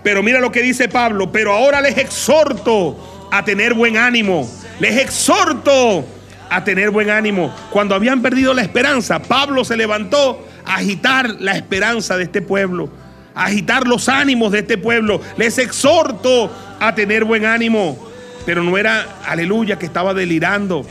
Pero 0.04 0.24
mira 0.24 0.40
lo 0.40 0.52
que 0.52 0.62
dice 0.62 0.90
Pablo, 0.90 1.32
pero 1.32 1.54
ahora 1.54 1.82
les 1.82 1.98
exhorto 1.98 3.30
a 3.32 3.44
tener 3.46 3.74
buen 3.74 3.98
ánimo, 3.98 4.50
les 4.80 4.98
exhorto 4.98 6.06
a 6.50 6.64
tener 6.64 6.90
buen 6.90 7.10
ánimo. 7.10 7.54
Cuando 7.70 7.96
habían 7.96 8.22
perdido 8.22 8.54
la 8.54 8.62
esperanza, 8.62 9.20
Pablo 9.20 9.64
se 9.64 9.78
levantó 9.78 10.46
a 10.66 10.76
agitar 10.76 11.30
la 11.40 11.54
esperanza 11.54 12.18
de 12.18 12.24
este 12.24 12.42
pueblo, 12.42 12.90
a 13.36 13.46
agitar 13.46 13.88
los 13.88 14.10
ánimos 14.10 14.52
de 14.52 14.60
este 14.60 14.78
pueblo. 14.78 15.22
Les 15.38 15.58
exhorto 15.58 16.52
a 16.80 16.94
tener 16.96 17.24
buen 17.24 17.46
ánimo. 17.46 18.12
Pero 18.46 18.64
no 18.64 18.78
era, 18.78 19.06
aleluya, 19.26 19.78
que 19.78 19.86
estaba 19.86 20.14
delirando. 20.14 20.86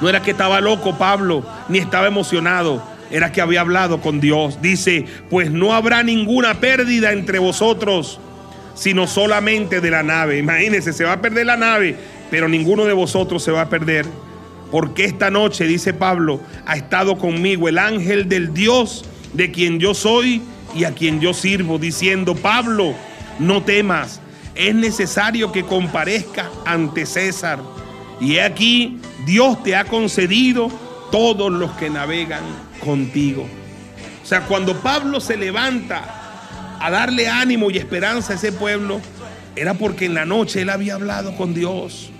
No 0.00 0.08
era 0.08 0.22
que 0.22 0.30
estaba 0.30 0.60
loco 0.60 0.96
Pablo, 0.96 1.44
ni 1.68 1.78
estaba 1.78 2.06
emocionado. 2.06 2.93
Era 3.14 3.32
que 3.32 3.40
había 3.40 3.60
hablado 3.60 4.00
con 4.00 4.20
Dios. 4.20 4.60
Dice, 4.60 5.04
pues 5.30 5.50
no 5.50 5.72
habrá 5.72 6.02
ninguna 6.02 6.60
pérdida 6.60 7.12
entre 7.12 7.38
vosotros, 7.38 8.18
sino 8.74 9.06
solamente 9.06 9.80
de 9.80 9.90
la 9.90 10.02
nave. 10.02 10.38
Imagínense, 10.38 10.92
se 10.92 11.04
va 11.04 11.12
a 11.12 11.20
perder 11.20 11.46
la 11.46 11.56
nave, 11.56 11.96
pero 12.30 12.48
ninguno 12.48 12.84
de 12.84 12.92
vosotros 12.92 13.42
se 13.42 13.52
va 13.52 13.62
a 13.62 13.68
perder. 13.68 14.06
Porque 14.70 15.04
esta 15.04 15.30
noche, 15.30 15.64
dice 15.64 15.94
Pablo, 15.94 16.40
ha 16.66 16.76
estado 16.76 17.16
conmigo 17.16 17.68
el 17.68 17.78
ángel 17.78 18.28
del 18.28 18.52
Dios 18.52 19.04
de 19.32 19.52
quien 19.52 19.78
yo 19.78 19.94
soy 19.94 20.42
y 20.74 20.84
a 20.84 20.92
quien 20.92 21.20
yo 21.20 21.32
sirvo, 21.32 21.78
diciendo, 21.78 22.34
Pablo, 22.34 22.94
no 23.38 23.62
temas 23.62 24.20
es 24.54 24.74
necesario 24.74 25.52
que 25.52 25.64
comparezcas 25.64 26.46
ante 26.64 27.06
César. 27.06 27.60
Y 28.20 28.36
he 28.36 28.42
aquí, 28.42 29.00
Dios 29.26 29.62
te 29.62 29.74
ha 29.76 29.84
concedido 29.84 30.70
todos 31.10 31.52
los 31.52 31.72
que 31.72 31.90
navegan 31.90 32.42
contigo. 32.84 33.46
O 34.22 34.26
sea, 34.26 34.42
cuando 34.42 34.80
Pablo 34.80 35.20
se 35.20 35.36
levanta 35.36 36.76
a 36.80 36.90
darle 36.90 37.28
ánimo 37.28 37.70
y 37.70 37.78
esperanza 37.78 38.32
a 38.32 38.36
ese 38.36 38.52
pueblo, 38.52 39.00
era 39.56 39.74
porque 39.74 40.06
en 40.06 40.14
la 40.14 40.24
noche 40.24 40.62
él 40.62 40.70
había 40.70 40.94
hablado 40.94 41.36
con 41.36 41.54
Dios. 41.54 42.10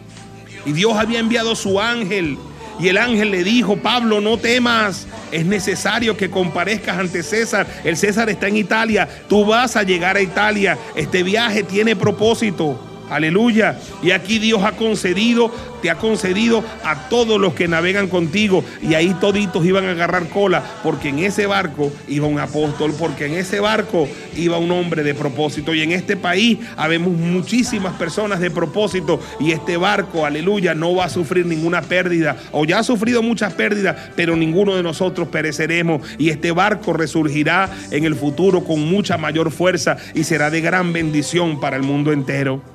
Y 0.66 0.72
Dios 0.72 0.94
había 0.96 1.18
enviado 1.18 1.54
su 1.54 1.80
ángel. 1.80 2.38
Y 2.80 2.88
el 2.88 2.98
ángel 2.98 3.30
le 3.30 3.44
dijo, 3.44 3.76
Pablo, 3.76 4.20
no 4.20 4.38
temas, 4.38 5.06
es 5.30 5.46
necesario 5.46 6.16
que 6.16 6.30
comparezcas 6.30 6.98
ante 6.98 7.22
César. 7.22 7.66
El 7.84 7.96
César 7.96 8.28
está 8.30 8.48
en 8.48 8.56
Italia, 8.56 9.08
tú 9.28 9.44
vas 9.44 9.76
a 9.76 9.82
llegar 9.82 10.16
a 10.16 10.22
Italia. 10.22 10.78
Este 10.96 11.22
viaje 11.22 11.62
tiene 11.62 11.94
propósito. 11.94 12.93
Aleluya. 13.10 13.78
Y 14.02 14.12
aquí 14.12 14.38
Dios 14.38 14.62
ha 14.64 14.72
concedido, 14.72 15.52
te 15.82 15.90
ha 15.90 15.96
concedido 15.96 16.64
a 16.84 17.08
todos 17.08 17.40
los 17.40 17.54
que 17.54 17.68
navegan 17.68 18.08
contigo. 18.08 18.64
Y 18.82 18.94
ahí 18.94 19.14
toditos 19.20 19.64
iban 19.64 19.86
a 19.86 19.90
agarrar 19.90 20.28
cola, 20.28 20.62
porque 20.82 21.10
en 21.10 21.18
ese 21.20 21.46
barco 21.46 21.92
iba 22.08 22.26
un 22.26 22.38
apóstol, 22.38 22.94
porque 22.98 23.26
en 23.26 23.34
ese 23.34 23.60
barco 23.60 24.08
iba 24.36 24.58
un 24.58 24.70
hombre 24.70 25.02
de 25.02 25.14
propósito. 25.14 25.74
Y 25.74 25.82
en 25.82 25.92
este 25.92 26.16
país 26.16 26.58
habemos 26.76 27.12
muchísimas 27.12 27.94
personas 27.94 28.40
de 28.40 28.50
propósito. 28.50 29.20
Y 29.38 29.52
este 29.52 29.76
barco, 29.76 30.24
aleluya, 30.24 30.74
no 30.74 30.94
va 30.94 31.04
a 31.04 31.10
sufrir 31.10 31.46
ninguna 31.46 31.82
pérdida. 31.82 32.36
O 32.52 32.64
ya 32.64 32.78
ha 32.78 32.84
sufrido 32.84 33.22
muchas 33.22 33.52
pérdidas, 33.52 33.96
pero 34.16 34.34
ninguno 34.34 34.74
de 34.76 34.82
nosotros 34.82 35.28
pereceremos. 35.28 36.02
Y 36.18 36.30
este 36.30 36.52
barco 36.52 36.92
resurgirá 36.94 37.70
en 37.90 38.04
el 38.04 38.14
futuro 38.14 38.64
con 38.64 38.80
mucha 38.80 39.18
mayor 39.18 39.50
fuerza 39.50 39.98
y 40.14 40.24
será 40.24 40.50
de 40.50 40.60
gran 40.60 40.92
bendición 40.92 41.60
para 41.60 41.76
el 41.76 41.82
mundo 41.82 42.12
entero. 42.12 42.73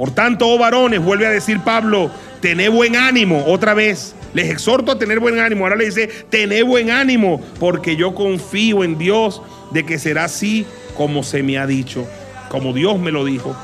Por 0.00 0.12
tanto, 0.12 0.48
oh 0.48 0.56
varones, 0.56 0.98
vuelve 1.02 1.26
a 1.26 1.30
decir 1.30 1.60
Pablo, 1.60 2.10
tened 2.40 2.70
buen 2.70 2.96
ánimo 2.96 3.44
otra 3.46 3.74
vez. 3.74 4.14
Les 4.32 4.48
exhorto 4.48 4.92
a 4.92 4.98
tener 4.98 5.20
buen 5.20 5.38
ánimo. 5.38 5.64
Ahora 5.64 5.76
le 5.76 5.84
dice, 5.84 6.08
tened 6.30 6.64
buen 6.64 6.90
ánimo, 6.90 7.38
porque 7.58 7.96
yo 7.96 8.14
confío 8.14 8.82
en 8.82 8.96
Dios 8.96 9.42
de 9.72 9.84
que 9.84 9.98
será 9.98 10.24
así 10.24 10.64
como 10.96 11.22
se 11.22 11.42
me 11.42 11.58
ha 11.58 11.66
dicho, 11.66 12.08
como 12.48 12.72
Dios 12.72 12.98
me 12.98 13.12
lo 13.12 13.26
dijo. 13.26 13.54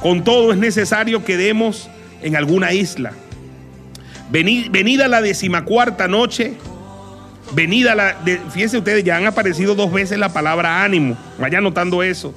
Con 0.00 0.24
todo 0.24 0.50
es 0.50 0.56
necesario 0.56 1.26
que 1.26 1.36
demos 1.36 1.90
en 2.22 2.36
alguna 2.36 2.72
isla. 2.72 3.12
Venida 4.30 5.08
la 5.08 5.20
decimacuarta 5.20 6.08
noche, 6.08 6.54
venida 7.52 7.94
la... 7.94 8.16
fíjense 8.50 8.78
ustedes, 8.78 9.04
ya 9.04 9.18
han 9.18 9.26
aparecido 9.26 9.74
dos 9.74 9.92
veces 9.92 10.18
la 10.18 10.32
palabra 10.32 10.84
ánimo. 10.84 11.18
Vaya 11.38 11.60
notando 11.60 12.02
eso. 12.02 12.32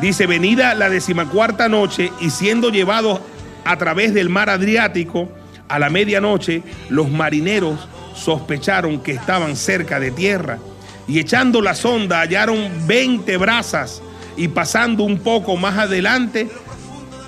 Dice, 0.00 0.26
venida 0.26 0.74
la 0.74 0.88
decimacuarta 0.88 1.68
noche 1.68 2.10
y 2.20 2.30
siendo 2.30 2.70
llevados 2.70 3.20
a 3.64 3.76
través 3.76 4.14
del 4.14 4.30
mar 4.30 4.48
Adriático, 4.48 5.28
a 5.68 5.78
la 5.78 5.90
medianoche 5.90 6.62
los 6.88 7.10
marineros 7.10 7.86
sospecharon 8.14 9.00
que 9.00 9.12
estaban 9.12 9.56
cerca 9.56 10.00
de 10.00 10.10
tierra 10.10 10.58
y 11.06 11.18
echando 11.18 11.60
la 11.60 11.74
sonda 11.74 12.20
hallaron 12.20 12.86
20 12.86 13.36
brazas 13.36 14.02
y 14.36 14.48
pasando 14.48 15.04
un 15.04 15.18
poco 15.18 15.56
más 15.56 15.76
adelante, 15.76 16.48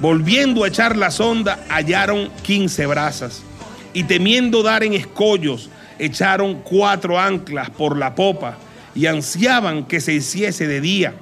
volviendo 0.00 0.64
a 0.64 0.68
echar 0.68 0.96
la 0.96 1.10
sonda, 1.10 1.64
hallaron 1.68 2.30
15 2.42 2.86
brazas 2.86 3.42
y 3.92 4.04
temiendo 4.04 4.62
dar 4.62 4.82
en 4.82 4.94
escollos, 4.94 5.68
echaron 5.98 6.62
cuatro 6.62 7.20
anclas 7.20 7.70
por 7.70 7.96
la 7.98 8.14
popa 8.14 8.56
y 8.94 9.06
ansiaban 9.06 9.84
que 9.84 10.00
se 10.00 10.14
hiciese 10.14 10.66
de 10.66 10.80
día. 10.80 11.14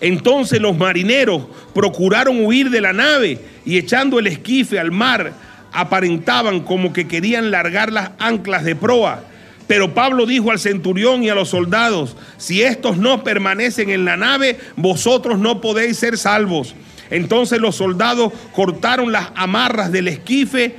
Entonces 0.00 0.60
los 0.60 0.76
marineros 0.76 1.42
procuraron 1.74 2.44
huir 2.44 2.70
de 2.70 2.80
la 2.80 2.92
nave 2.92 3.38
y 3.64 3.78
echando 3.78 4.18
el 4.18 4.26
esquife 4.26 4.78
al 4.78 4.92
mar, 4.92 5.32
aparentaban 5.72 6.60
como 6.60 6.92
que 6.92 7.08
querían 7.08 7.50
largar 7.50 7.92
las 7.92 8.10
anclas 8.18 8.64
de 8.64 8.76
proa. 8.76 9.24
Pero 9.66 9.92
Pablo 9.92 10.24
dijo 10.24 10.50
al 10.50 10.58
centurión 10.58 11.22
y 11.22 11.28
a 11.28 11.34
los 11.34 11.50
soldados, 11.50 12.16
si 12.38 12.62
estos 12.62 12.96
no 12.96 13.22
permanecen 13.22 13.90
en 13.90 14.04
la 14.04 14.16
nave, 14.16 14.58
vosotros 14.76 15.38
no 15.38 15.60
podéis 15.60 15.98
ser 15.98 16.16
salvos. 16.16 16.74
Entonces 17.10 17.60
los 17.60 17.76
soldados 17.76 18.32
cortaron 18.54 19.12
las 19.12 19.28
amarras 19.34 19.92
del 19.92 20.08
esquife 20.08 20.74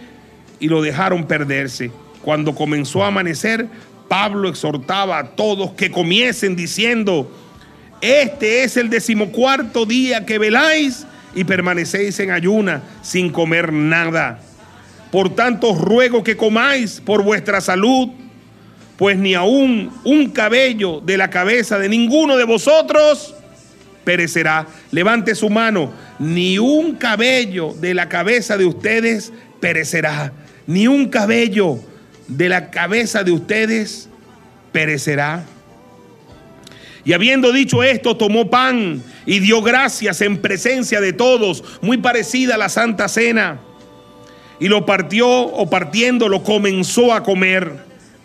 y 0.59 0.67
lo 0.67 0.81
dejaron 0.81 1.25
perderse. 1.25 1.91
Cuando 2.23 2.55
comenzó 2.55 3.03
a 3.03 3.07
amanecer, 3.07 3.67
Pablo 4.07 4.49
exhortaba 4.49 5.19
a 5.19 5.27
todos 5.35 5.71
que 5.71 5.91
comiesen 5.91 6.55
diciendo, 6.55 7.31
este 8.01 8.63
es 8.63 8.77
el 8.77 8.89
decimocuarto 8.89 9.85
día 9.85 10.25
que 10.25 10.37
veláis 10.37 11.05
y 11.35 11.43
permanecéis 11.43 12.19
en 12.19 12.31
ayuna 12.31 12.81
sin 13.01 13.31
comer 13.31 13.73
nada. 13.73 14.39
Por 15.11 15.35
tanto, 15.35 15.69
os 15.69 15.81
ruego 15.81 16.23
que 16.23 16.37
comáis 16.37 17.01
por 17.01 17.23
vuestra 17.23 17.61
salud, 17.61 18.09
pues 18.97 19.17
ni 19.17 19.33
aún 19.33 19.91
un 20.03 20.29
cabello 20.29 21.01
de 21.01 21.17
la 21.17 21.29
cabeza 21.29 21.79
de 21.79 21.89
ninguno 21.89 22.37
de 22.37 22.43
vosotros 22.43 23.35
perecerá. 24.03 24.67
Levante 24.91 25.35
su 25.35 25.49
mano, 25.49 25.91
ni 26.19 26.59
un 26.59 26.95
cabello 26.95 27.73
de 27.79 27.93
la 27.93 28.09
cabeza 28.09 28.57
de 28.57 28.65
ustedes 28.65 29.31
perecerá, 29.59 30.31
ni 30.67 30.87
un 30.87 31.09
cabello 31.09 31.79
de 32.27 32.49
la 32.49 32.69
cabeza 32.69 33.23
de 33.23 33.31
ustedes 33.31 34.09
perecerá. 34.71 35.43
Y 37.09 37.13
habiendo 37.13 37.51
dicho 37.51 37.81
esto, 37.81 38.15
tomó 38.15 38.51
pan 38.51 39.01
y 39.25 39.39
dio 39.39 39.63
gracias 39.63 40.21
en 40.21 40.37
presencia 40.37 41.01
de 41.01 41.11
todos, 41.11 41.63
muy 41.81 41.97
parecida 41.97 42.53
a 42.53 42.57
la 42.59 42.69
Santa 42.69 43.07
Cena. 43.07 43.61
Y 44.59 44.67
lo 44.67 44.85
partió 44.85 45.27
o 45.27 45.67
partiendo 45.67 46.29
lo 46.29 46.43
comenzó 46.43 47.11
a 47.11 47.23
comer. 47.23 47.73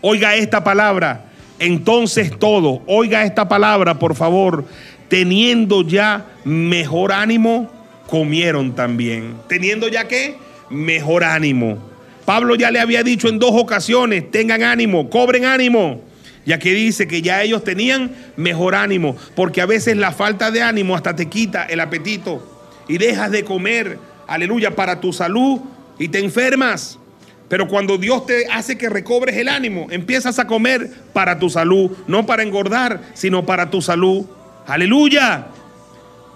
Oiga 0.02 0.36
esta 0.36 0.62
palabra. 0.62 1.30
Entonces 1.58 2.38
todo, 2.38 2.82
oiga 2.86 3.24
esta 3.24 3.48
palabra, 3.48 3.98
por 3.98 4.14
favor. 4.14 4.66
Teniendo 5.08 5.80
ya 5.80 6.26
mejor 6.44 7.12
ánimo, 7.12 7.72
comieron 8.06 8.74
también. 8.74 9.36
Teniendo 9.48 9.88
ya 9.88 10.08
qué? 10.08 10.36
Mejor 10.68 11.24
ánimo. 11.24 11.78
Pablo 12.26 12.54
ya 12.54 12.70
le 12.70 12.80
había 12.80 13.02
dicho 13.02 13.28
en 13.28 13.38
dos 13.38 13.52
ocasiones, 13.54 14.30
tengan 14.30 14.62
ánimo, 14.62 15.08
cobren 15.08 15.46
ánimo. 15.46 16.02
Y 16.46 16.52
aquí 16.52 16.70
dice 16.70 17.09
que 17.09 17.22
ya 17.22 17.42
ellos 17.42 17.64
tenían 17.64 18.14
mejor 18.37 18.74
ánimo, 18.74 19.16
porque 19.35 19.61
a 19.61 19.66
veces 19.66 19.96
la 19.96 20.12
falta 20.12 20.50
de 20.50 20.62
ánimo 20.62 20.94
hasta 20.94 21.16
te 21.16 21.26
quita 21.26 21.64
el 21.64 21.80
apetito 21.80 22.54
y 22.88 22.98
dejas 22.98 23.30
de 23.30 23.44
comer, 23.44 23.98
aleluya, 24.26 24.74
para 24.76 25.00
tu 25.00 25.12
salud 25.12 25.61
y 25.98 26.09
te 26.09 26.18
enfermas. 26.18 26.98
Pero 27.48 27.68
cuando 27.68 27.98
Dios 27.98 28.26
te 28.26 28.46
hace 28.46 28.76
que 28.76 28.88
recobres 28.88 29.37
el 29.37 29.48
ánimo, 29.48 29.87
empiezas 29.90 30.38
a 30.38 30.46
comer 30.46 30.90
para 31.12 31.38
tu 31.38 31.50
salud, 31.50 31.90
no 32.07 32.26
para 32.26 32.42
engordar, 32.42 33.00
sino 33.14 33.46
para 33.46 33.70
tu 33.70 33.80
salud. 33.80 34.26
Aleluya. 34.66 35.46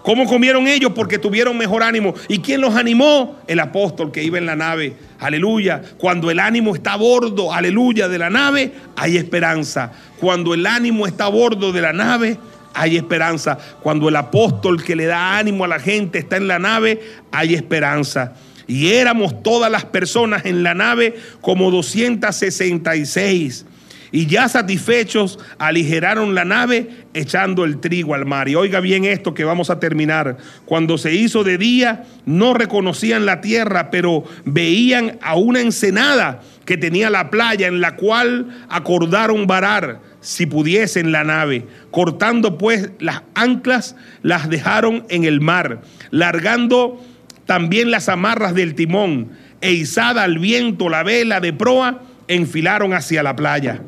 ¿Cómo 0.03 0.27
comieron 0.27 0.67
ellos? 0.69 0.93
Porque 0.95 1.19
tuvieron 1.19 1.57
mejor 1.59 1.83
ánimo. 1.83 2.15
¿Y 2.29 2.39
quién 2.39 2.61
los 2.61 2.75
animó? 2.75 3.37
El 3.47 3.61
apóstol 3.61 4.11
que 4.11 4.23
iba 4.23 4.39
en 4.39 4.47
la 4.47 4.57
nave. 4.57 4.95
Aleluya. 5.19 5.83
Cuando 5.99 6.31
el 6.31 6.39
ánimo 6.39 6.75
está 6.75 6.95
a 6.95 6.97
bordo, 6.97 7.53
aleluya, 7.53 8.09
de 8.09 8.19
la 8.19 8.31
nave, 8.31 8.73
hay 8.97 9.17
esperanza. 9.17 9.93
Cuando 10.19 10.55
el 10.55 10.67
ánimo 10.67 11.07
está 11.07 11.27
a 11.27 11.29
bordo 11.29 11.73
de 11.73 11.83
la 11.83 11.93
nave, 11.93 12.39
hay 12.75 12.97
esperanza. 12.97 13.59
Cuando 13.83 14.09
el 14.09 14.17
apóstol 14.17 14.83
que 14.83 14.97
le 14.97 15.07
da 15.07 15.37
ánimo 15.39 15.65
a 15.65 15.69
la 15.69 15.81
gente 15.81 16.19
está 16.19 16.37
en 16.37 16.49
la 16.49 16.59
nave, 16.59 17.01
hay 17.33 17.55
esperanza. 17.55 18.35
Y 18.67 18.93
éramos 18.93 19.43
todas 19.43 19.71
las 19.71 19.85
personas 19.85 20.45
en 20.45 20.63
la 20.63 20.75
nave 20.75 21.17
como 21.41 21.71
266 21.71 23.67
y 24.11 24.27
ya 24.27 24.49
satisfechos 24.49 25.39
aligeraron 25.59 26.35
la 26.35 26.45
nave 26.45 26.89
echando 27.15 27.65
el 27.65 27.81
trigo 27.81 28.15
al 28.15 28.27
mar. 28.27 28.49
Y 28.49 28.55
oiga 28.55 28.81
bien 28.81 29.05
esto 29.05 29.35
que 29.35 29.45
vamos 29.45 29.71
a 29.71 29.81
terminar. 29.81 30.39
Cuando 30.65 30.99
se 30.99 31.15
hizo 31.15 31.45
de 31.45 31.59
día, 31.59 32.05
no 32.25 32.55
reconocían 32.55 33.27
la 33.27 33.41
tierra, 33.41 33.91
pero 33.91 34.25
veían 34.45 35.19
a 35.23 35.37
una 35.37 35.61
ensenada 35.61 36.41
que 36.65 36.77
tenía 36.77 37.11
la 37.11 37.31
playa 37.31 37.67
en 37.67 37.81
la 37.81 37.97
cual 37.97 38.65
acordaron 38.69 39.47
varar 39.47 40.01
si 40.21 40.47
pudiesen 40.47 41.13
la 41.13 41.25
nave. 41.25 41.67
Cortando 41.91 42.59
pues 42.59 42.91
las 42.99 43.23
anclas, 43.35 43.95
las 44.23 44.49
dejaron 44.49 45.05
en 45.09 45.25
el 45.25 45.41
mar, 45.41 45.83
largando 46.11 47.03
también 47.47 47.91
las 47.91 48.09
amarras 48.09 48.55
del 48.55 48.75
timón 48.75 49.31
e 49.61 49.73
izada 49.73 50.23
al 50.23 50.39
viento 50.39 50.89
la 50.89 51.03
vela 51.03 51.41
de 51.41 51.53
proa, 51.53 52.03
enfilaron 52.29 52.93
hacia 52.93 53.23
la 53.23 53.35
playa 53.35 53.83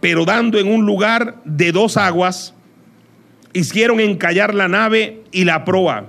pero 0.00 0.24
dando 0.24 0.58
en 0.58 0.68
un 0.68 0.86
lugar 0.86 1.36
de 1.44 1.72
dos 1.72 1.96
aguas, 1.96 2.54
hicieron 3.52 4.00
encallar 4.00 4.54
la 4.54 4.68
nave 4.68 5.22
y 5.32 5.44
la 5.44 5.64
proa. 5.64 6.06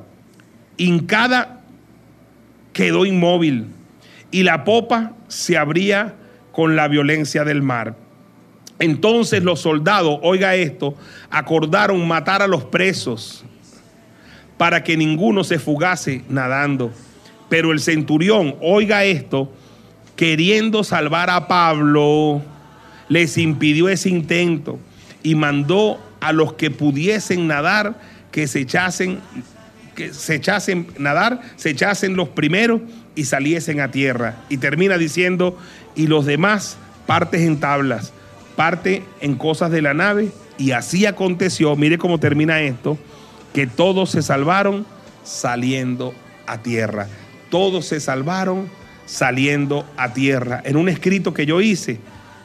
Hincada 0.77 1.61
quedó 2.73 3.05
inmóvil 3.05 3.67
y 4.31 4.43
la 4.43 4.63
popa 4.63 5.13
se 5.27 5.57
abría 5.57 6.15
con 6.51 6.75
la 6.75 6.87
violencia 6.87 7.43
del 7.43 7.61
mar. 7.61 7.95
Entonces 8.79 9.43
los 9.43 9.59
soldados, 9.59 10.19
oiga 10.21 10.55
esto, 10.55 10.95
acordaron 11.29 12.07
matar 12.07 12.41
a 12.41 12.47
los 12.47 12.63
presos 12.63 13.43
para 14.57 14.83
que 14.83 14.95
ninguno 14.95 15.43
se 15.43 15.59
fugase 15.59 16.23
nadando. 16.29 16.91
Pero 17.49 17.71
el 17.71 17.79
centurión, 17.79 18.55
oiga 18.61 19.03
esto, 19.03 19.51
queriendo 20.15 20.83
salvar 20.83 21.29
a 21.29 21.47
Pablo, 21.47 22.41
les 23.09 23.37
impidió 23.37 23.89
ese 23.89 24.09
intento 24.09 24.79
y 25.23 25.35
mandó 25.35 25.99
a 26.21 26.31
los 26.31 26.53
que 26.53 26.71
pudiesen 26.71 27.47
nadar 27.47 27.99
que 28.31 28.47
se 28.47 28.59
echasen, 28.59 29.19
que 29.95 30.13
se 30.13 30.35
echasen 30.35 30.87
nadar, 30.97 31.41
se 31.55 31.71
echasen 31.71 32.15
los 32.15 32.29
primeros 32.29 32.81
y 33.15 33.25
saliesen 33.25 33.81
a 33.81 33.91
tierra. 33.91 34.37
Y 34.49 34.57
termina 34.57 34.97
diciendo, 34.97 35.57
y 35.95 36.07
los 36.07 36.25
demás 36.25 36.77
partes 37.05 37.41
en 37.41 37.59
tablas, 37.59 38.13
parte 38.55 39.03
en 39.19 39.35
cosas 39.35 39.71
de 39.71 39.81
la 39.81 39.93
nave, 39.93 40.29
y 40.57 40.71
así 40.71 41.05
aconteció, 41.05 41.75
mire 41.75 41.97
cómo 41.97 42.19
termina 42.19 42.61
esto, 42.61 42.97
que 43.53 43.65
todos 43.65 44.11
se 44.11 44.21
salvaron 44.21 44.85
saliendo 45.23 46.13
a 46.45 46.61
tierra. 46.61 47.07
Todos 47.49 47.85
se 47.85 47.99
salvaron 47.99 48.69
saliendo 49.05 49.85
a 49.97 50.13
tierra. 50.13 50.61
En 50.65 50.77
un 50.77 50.87
escrito 50.87 51.33
que 51.33 51.45
yo 51.45 51.61
hice, 51.61 51.97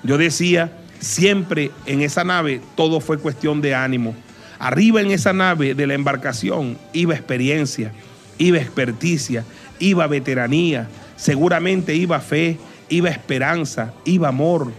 yo 0.05 0.19
decía, 0.19 0.71
siempre 1.01 1.71
en 1.87 2.03
esa 2.03 2.25
nave 2.25 2.61
todo 2.77 3.01
fue 3.01 3.19
cuestión 3.19 3.61
de 3.61 3.75
ánimo. 3.75 4.15
Arriba 4.59 5.01
en 5.01 5.11
esa 5.11 5.33
nave 5.33 5.75
de 5.75 5.87
la 5.87 5.95
embarcación 5.95 6.79
iba 6.93 7.15
experiencia, 7.15 7.93
iba 8.39 8.59
experticia, 8.59 9.45
iba 9.79 10.07
veteranía, 10.07 10.89
seguramente 11.17 11.95
iba 11.97 12.21
fe, 12.21 12.59
iba 12.89 13.09
esperanza, 13.09 13.95
iba 14.05 14.29
amor. 14.29 14.73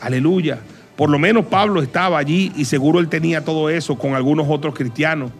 Aleluya. 0.00 0.60
Por 0.96 1.10
lo 1.10 1.18
menos 1.18 1.46
Pablo 1.46 1.82
estaba 1.82 2.18
allí 2.18 2.52
y 2.56 2.64
seguro 2.64 3.00
él 3.00 3.08
tenía 3.08 3.44
todo 3.44 3.70
eso 3.70 3.98
con 3.98 4.14
algunos 4.14 4.46
otros 4.48 4.74
cristianos. 4.74 5.30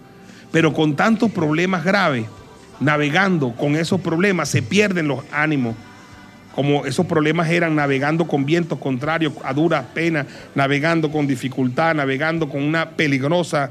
Pero 0.50 0.72
con 0.72 0.96
tantos 0.96 1.30
problemas 1.30 1.84
graves, 1.84 2.26
navegando 2.80 3.52
con 3.52 3.76
esos 3.76 4.00
problemas, 4.00 4.48
se 4.48 4.62
pierden 4.62 5.08
los 5.08 5.20
ánimos 5.32 5.74
como 6.58 6.86
esos 6.86 7.06
problemas 7.06 7.48
eran 7.50 7.76
navegando 7.76 8.26
con 8.26 8.44
vientos 8.44 8.80
contrarios 8.80 9.32
a 9.44 9.54
duras 9.54 9.84
penas, 9.94 10.26
navegando 10.56 11.08
con 11.08 11.24
dificultad, 11.24 11.94
navegando 11.94 12.48
con 12.48 12.60
una 12.60 12.90
peligrosa 12.96 13.70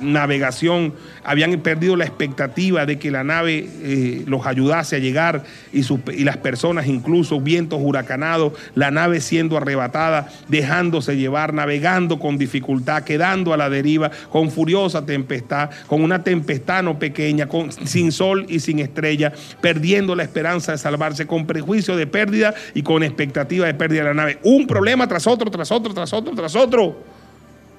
navegación, 0.00 0.94
habían 1.22 1.58
perdido 1.60 1.96
la 1.96 2.04
expectativa 2.04 2.86
de 2.86 2.98
que 2.98 3.10
la 3.10 3.24
nave 3.24 3.68
eh, 3.82 4.24
los 4.26 4.46
ayudase 4.46 4.96
a 4.96 4.98
llegar 4.98 5.44
y, 5.72 5.80
y, 6.12 6.24
las 6.24 6.36
personas, 6.38 6.86
incluso 6.86 7.40
vientos 7.40 7.80
huracanados, 7.82 8.52
la 8.74 8.90
nave 8.90 9.20
siendo 9.20 9.56
arrebatada, 9.56 10.28
dejándose 10.48 11.16
llevar, 11.16 11.54
navegando 11.54 12.18
con 12.18 12.38
dificultad, 12.38 13.04
quedando 13.04 13.52
a 13.52 13.56
la 13.56 13.70
deriva, 13.70 14.10
con 14.30 14.50
furiosa 14.50 15.06
tempestad, 15.06 15.70
con 15.86 16.02
una 16.02 16.22
tempestad 16.22 16.82
no 16.82 16.98
pequeña, 16.98 17.48
con, 17.48 17.70
sin 17.72 18.12
sol 18.12 18.46
y 18.48 18.60
sin 18.60 18.80
estrella, 18.80 19.32
perdiendo 19.60 20.14
la 20.14 20.24
esperanza 20.24 20.72
de 20.72 20.78
salvarse, 20.78 21.26
con 21.26 21.46
prejuicio 21.46 21.96
de 21.96 22.06
pérdida 22.06 22.54
y 22.74 22.82
con 22.82 23.02
expectativa 23.02 23.66
de 23.66 23.74
pérdida 23.74 24.02
de 24.02 24.08
la 24.08 24.14
nave. 24.14 24.38
Un 24.42 24.66
problema 24.66 25.06
tras 25.06 25.26
otro, 25.26 25.50
tras 25.50 25.70
otro, 25.70 25.94
tras 25.94 26.12
otro, 26.12 26.34
tras 26.34 26.56
otro. 26.56 26.96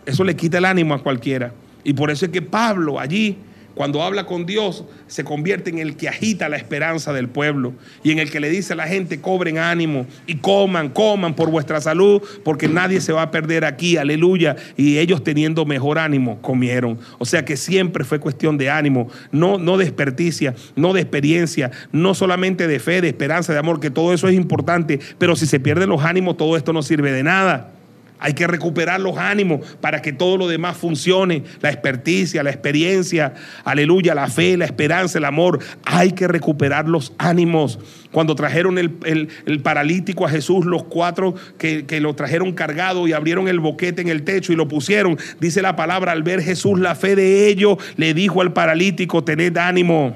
Eso 0.06 0.24
le 0.24 0.36
quita 0.36 0.60
el 0.60 0.66
ánimo 0.66 0.94
a 0.94 1.02
cualquiera. 1.02 1.52
Y 1.86 1.94
por 1.94 2.12
eso 2.12 2.26
es 2.26 2.32
que 2.32 2.42
Pablo 2.42 3.00
allí, 3.00 3.38
cuando 3.76 4.02
habla 4.02 4.26
con 4.26 4.46
Dios, 4.46 4.86
se 5.06 5.24
convierte 5.24 5.70
en 5.70 5.80
el 5.80 5.98
que 5.98 6.08
agita 6.10 6.50
la 6.50 6.56
esperanza 6.56 7.14
del 7.14 7.28
pueblo 7.28 7.74
y 8.04 8.12
en 8.12 8.20
el 8.20 8.32
que 8.32 8.40
le 8.40 8.50
dice 8.50 8.74
a 8.74 8.76
la 8.78 8.88
gente, 8.88 9.22
cobren 9.22 9.58
ánimo 9.58 10.08
y 10.26 10.36
coman, 10.36 10.90
coman 10.90 11.36
por 11.36 11.52
vuestra 11.52 11.80
salud, 11.82 12.22
porque 12.44 12.68
nadie 12.70 13.02
se 13.02 13.12
va 13.12 13.22
a 13.22 13.32
perder 13.32 13.66
aquí, 13.66 13.98
aleluya. 13.98 14.56
Y 14.78 14.98
ellos 14.98 15.24
teniendo 15.24 15.66
mejor 15.66 16.00
ánimo, 16.00 16.42
comieron. 16.42 16.98
O 17.20 17.26
sea 17.26 17.46
que 17.46 17.58
siempre 17.58 18.04
fue 18.04 18.20
cuestión 18.20 18.58
de 18.58 18.70
ánimo, 18.70 19.10
no, 19.32 19.60
no 19.60 19.78
de 19.78 19.84
experticia, 19.84 20.56
no 20.76 20.94
de 20.94 21.02
experiencia, 21.02 21.70
no 21.92 22.16
solamente 22.16 22.68
de 22.68 22.80
fe, 22.80 23.02
de 23.02 23.10
esperanza, 23.10 23.54
de 23.54 23.60
amor, 23.60 23.80
que 23.80 23.92
todo 23.92 24.14
eso 24.14 24.28
es 24.28 24.36
importante, 24.36 25.00
pero 25.20 25.36
si 25.36 25.46
se 25.46 25.60
pierden 25.60 25.90
los 25.90 26.04
ánimos, 26.04 26.38
todo 26.38 26.58
esto 26.58 26.74
no 26.74 26.82
sirve 26.82 27.12
de 27.12 27.24
nada. 27.24 27.75
Hay 28.18 28.34
que 28.34 28.48
recuperar 28.48 29.02
los 29.02 29.18
ánimos 29.18 29.76
para 29.82 30.02
que 30.02 30.14
todo 30.14 30.38
lo 30.38 30.48
demás 30.48 30.78
funcione. 30.78 31.44
La 31.62 31.70
experticia, 31.70 32.44
la 32.44 32.50
experiencia, 32.50 33.34
aleluya, 33.66 34.16
la 34.16 34.28
fe, 34.28 34.56
la 34.56 34.66
esperanza, 34.66 35.18
el 35.18 35.26
amor. 35.26 35.60
Hay 35.84 36.14
que 36.14 36.28
recuperar 36.28 36.88
los 36.88 37.14
ánimos. 37.18 37.78
Cuando 38.12 38.34
trajeron 38.36 38.78
el, 38.78 39.60
paralítico 39.62 40.26
a 40.26 40.30
Jesús, 40.30 40.66
los 40.66 40.86
cuatro 40.86 41.36
que, 41.58 41.86
que, 41.86 42.00
lo 42.00 42.16
trajeron 42.16 42.54
cargado 42.54 43.06
y 43.08 43.14
abrieron 43.14 43.50
el 43.50 43.60
boquete 43.60 44.02
en 44.02 44.08
el 44.08 44.24
techo 44.24 44.54
y 44.54 44.56
lo 44.56 44.68
pusieron, 44.68 45.18
dice 45.42 45.62
la 45.62 45.76
palabra, 45.76 46.14
al 46.14 46.24
ver 46.24 46.42
Jesús 46.42 46.80
la 46.80 46.96
fe 46.96 47.16
de 47.18 47.50
ellos, 47.50 47.78
le 47.98 48.14
dijo 48.14 48.42
al 48.42 48.54
paralítico, 48.54 49.24
tened 49.26 49.58
ánimo. 49.58 50.16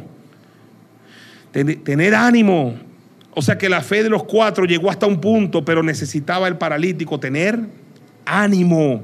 Tener 1.52 2.16
ánimo. 2.16 2.76
O 3.34 3.42
sea 3.42 3.58
que 3.58 3.70
la 3.70 3.82
fe 3.82 4.04
de 4.04 4.10
los 4.10 4.24
cuatro 4.24 4.66
llegó 4.66 4.90
hasta 4.90 5.06
un 5.06 5.20
punto, 5.20 5.66
pero 5.66 5.84
necesitaba 5.84 6.48
el 6.48 6.58
paralítico 6.58 7.20
tener 7.20 7.60
ánimo. 8.30 9.04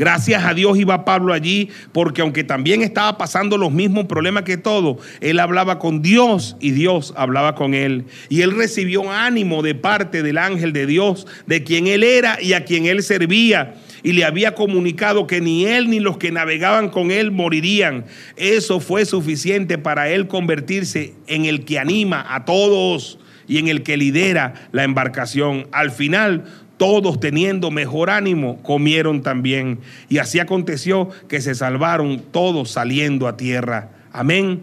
Gracias 0.00 0.42
a 0.46 0.54
Dios 0.54 0.78
iba 0.78 1.04
Pablo 1.04 1.34
allí, 1.34 1.68
porque 1.92 2.22
aunque 2.22 2.42
también 2.42 2.80
estaba 2.80 3.18
pasando 3.18 3.58
los 3.58 3.70
mismos 3.70 4.06
problemas 4.06 4.44
que 4.44 4.56
todo, 4.56 4.96
él 5.20 5.38
hablaba 5.38 5.78
con 5.78 6.00
Dios 6.00 6.56
y 6.58 6.70
Dios 6.70 7.12
hablaba 7.18 7.54
con 7.54 7.74
él. 7.74 8.06
Y 8.30 8.40
él 8.40 8.56
recibió 8.56 9.12
ánimo 9.12 9.60
de 9.60 9.74
parte 9.74 10.22
del 10.22 10.38
ángel 10.38 10.72
de 10.72 10.86
Dios, 10.86 11.26
de 11.46 11.64
quien 11.64 11.86
él 11.86 12.02
era 12.02 12.40
y 12.40 12.54
a 12.54 12.64
quien 12.64 12.86
él 12.86 13.02
servía. 13.02 13.74
Y 14.02 14.12
le 14.12 14.24
había 14.24 14.54
comunicado 14.54 15.26
que 15.26 15.42
ni 15.42 15.66
él 15.66 15.90
ni 15.90 16.00
los 16.00 16.16
que 16.16 16.32
navegaban 16.32 16.88
con 16.88 17.10
él 17.10 17.30
morirían. 17.30 18.06
Eso 18.38 18.80
fue 18.80 19.04
suficiente 19.04 19.76
para 19.76 20.08
él 20.08 20.28
convertirse 20.28 21.12
en 21.26 21.44
el 21.44 21.66
que 21.66 21.78
anima 21.78 22.24
a 22.26 22.46
todos 22.46 23.18
y 23.46 23.58
en 23.58 23.68
el 23.68 23.82
que 23.82 23.98
lidera 23.98 24.54
la 24.72 24.84
embarcación. 24.84 25.66
Al 25.72 25.90
final 25.90 26.44
todos 26.80 27.20
teniendo 27.20 27.70
mejor 27.70 28.08
ánimo, 28.08 28.56
comieron 28.62 29.20
también. 29.20 29.80
Y 30.08 30.16
así 30.16 30.38
aconteció 30.38 31.10
que 31.28 31.42
se 31.42 31.54
salvaron 31.54 32.22
todos 32.32 32.70
saliendo 32.70 33.28
a 33.28 33.36
tierra. 33.36 33.90
Amén. 34.14 34.62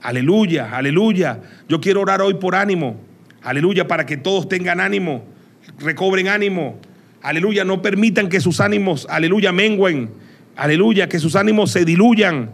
Aleluya, 0.00 0.70
aleluya. 0.70 1.40
Yo 1.68 1.80
quiero 1.80 2.02
orar 2.02 2.22
hoy 2.22 2.34
por 2.34 2.54
ánimo. 2.54 2.94
Aleluya, 3.42 3.88
para 3.88 4.06
que 4.06 4.16
todos 4.16 4.48
tengan 4.48 4.78
ánimo, 4.78 5.24
recobren 5.80 6.28
ánimo. 6.28 6.78
Aleluya, 7.22 7.64
no 7.64 7.82
permitan 7.82 8.28
que 8.28 8.38
sus 8.38 8.60
ánimos, 8.60 9.08
aleluya, 9.10 9.50
menguen. 9.50 10.10
Aleluya, 10.54 11.08
que 11.08 11.18
sus 11.18 11.34
ánimos 11.34 11.72
se 11.72 11.84
diluyan. 11.84 12.50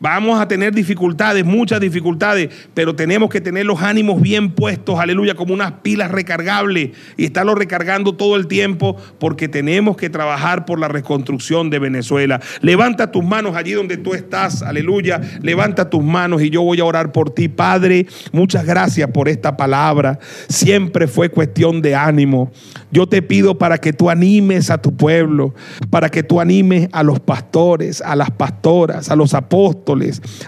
Vamos 0.00 0.40
a 0.40 0.46
tener 0.46 0.72
dificultades, 0.72 1.44
muchas 1.44 1.80
dificultades, 1.80 2.50
pero 2.72 2.94
tenemos 2.94 3.30
que 3.30 3.40
tener 3.40 3.66
los 3.66 3.82
ánimos 3.82 4.22
bien 4.22 4.52
puestos, 4.52 5.00
aleluya, 5.00 5.34
como 5.34 5.52
unas 5.52 5.72
pilas 5.82 6.12
recargables 6.12 6.90
y 7.16 7.24
estarlo 7.24 7.56
recargando 7.56 8.14
todo 8.14 8.36
el 8.36 8.46
tiempo 8.46 8.96
porque 9.18 9.48
tenemos 9.48 9.96
que 9.96 10.08
trabajar 10.08 10.66
por 10.66 10.78
la 10.78 10.86
reconstrucción 10.86 11.68
de 11.68 11.80
Venezuela. 11.80 12.40
Levanta 12.60 13.10
tus 13.10 13.24
manos 13.24 13.56
allí 13.56 13.72
donde 13.72 13.96
tú 13.96 14.14
estás, 14.14 14.62
aleluya, 14.62 15.20
levanta 15.42 15.90
tus 15.90 16.04
manos 16.04 16.42
y 16.42 16.50
yo 16.50 16.62
voy 16.62 16.78
a 16.78 16.84
orar 16.84 17.10
por 17.10 17.30
ti, 17.30 17.48
Padre. 17.48 18.06
Muchas 18.30 18.64
gracias 18.64 19.10
por 19.10 19.28
esta 19.28 19.56
palabra. 19.56 20.20
Siempre 20.48 21.08
fue 21.08 21.28
cuestión 21.28 21.82
de 21.82 21.96
ánimo. 21.96 22.52
Yo 22.92 23.08
te 23.08 23.20
pido 23.20 23.58
para 23.58 23.78
que 23.78 23.92
tú 23.92 24.10
animes 24.10 24.70
a 24.70 24.78
tu 24.78 24.96
pueblo, 24.96 25.54
para 25.90 26.08
que 26.08 26.22
tú 26.22 26.40
animes 26.40 26.88
a 26.92 27.02
los 27.02 27.18
pastores, 27.18 28.00
a 28.00 28.14
las 28.14 28.30
pastoras, 28.30 29.10
a 29.10 29.16
los 29.16 29.34
apóstoles 29.34 29.87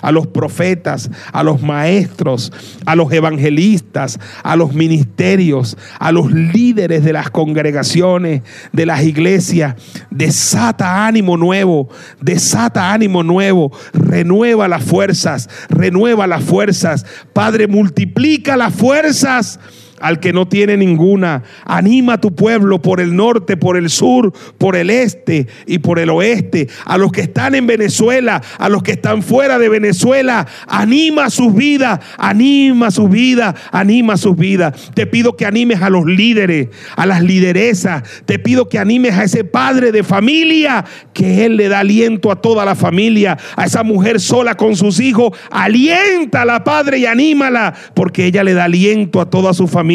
a 0.02 0.12
los 0.12 0.26
profetas, 0.26 1.10
a 1.32 1.42
los 1.42 1.62
maestros, 1.62 2.52
a 2.84 2.96
los 2.96 3.12
evangelistas, 3.12 4.18
a 4.42 4.56
los 4.56 4.74
ministerios, 4.74 5.76
a 5.98 6.12
los 6.12 6.30
líderes 6.30 7.04
de 7.04 7.12
las 7.12 7.30
congregaciones, 7.30 8.42
de 8.72 8.86
las 8.86 9.02
iglesias. 9.02 9.76
Desata 10.10 11.06
ánimo 11.06 11.36
nuevo, 11.36 11.88
desata 12.20 12.92
ánimo 12.92 13.22
nuevo, 13.22 13.72
renueva 13.92 14.68
las 14.68 14.84
fuerzas, 14.84 15.48
renueva 15.68 16.26
las 16.26 16.44
fuerzas. 16.44 17.06
Padre, 17.32 17.66
multiplica 17.66 18.56
las 18.56 18.74
fuerzas 18.74 19.58
al 20.00 20.18
que 20.18 20.32
no 20.32 20.48
tiene 20.48 20.76
ninguna. 20.76 21.44
Anima 21.64 22.14
a 22.14 22.20
tu 22.20 22.34
pueblo 22.34 22.80
por 22.82 23.00
el 23.00 23.14
norte, 23.14 23.56
por 23.56 23.76
el 23.76 23.90
sur, 23.90 24.32
por 24.58 24.74
el 24.74 24.90
este 24.90 25.46
y 25.66 25.78
por 25.78 25.98
el 25.98 26.10
oeste. 26.10 26.68
A 26.86 26.98
los 26.98 27.12
que 27.12 27.20
están 27.20 27.54
en 27.54 27.66
Venezuela, 27.66 28.42
a 28.58 28.68
los 28.68 28.82
que 28.82 28.92
están 28.92 29.22
fuera 29.22 29.58
de 29.58 29.68
Venezuela. 29.68 30.46
Anima 30.66 31.30
sus 31.30 31.54
vidas, 31.54 32.00
anima 32.16 32.90
sus 32.90 33.10
vidas, 33.10 33.54
anima 33.70 34.16
sus 34.16 34.36
vidas. 34.36 34.90
Te 34.94 35.06
pido 35.06 35.36
que 35.36 35.46
animes 35.46 35.82
a 35.82 35.90
los 35.90 36.06
líderes, 36.06 36.68
a 36.96 37.06
las 37.06 37.22
lideresas. 37.22 38.02
Te 38.24 38.38
pido 38.38 38.68
que 38.68 38.78
animes 38.78 39.14
a 39.16 39.24
ese 39.24 39.44
padre 39.44 39.92
de 39.92 40.02
familia, 40.02 40.84
que 41.12 41.44
él 41.44 41.56
le 41.56 41.68
da 41.68 41.80
aliento 41.80 42.32
a 42.32 42.40
toda 42.40 42.64
la 42.64 42.74
familia. 42.74 43.36
A 43.56 43.66
esa 43.66 43.82
mujer 43.82 44.18
sola 44.20 44.54
con 44.54 44.76
sus 44.76 44.98
hijos. 44.98 45.36
Alienta 45.50 46.46
la 46.46 46.64
padre 46.64 46.98
y 46.98 47.06
anímala, 47.06 47.74
porque 47.94 48.24
ella 48.24 48.42
le 48.42 48.54
da 48.54 48.64
aliento 48.64 49.20
a 49.20 49.28
toda 49.28 49.52
su 49.52 49.68
familia 49.68 49.89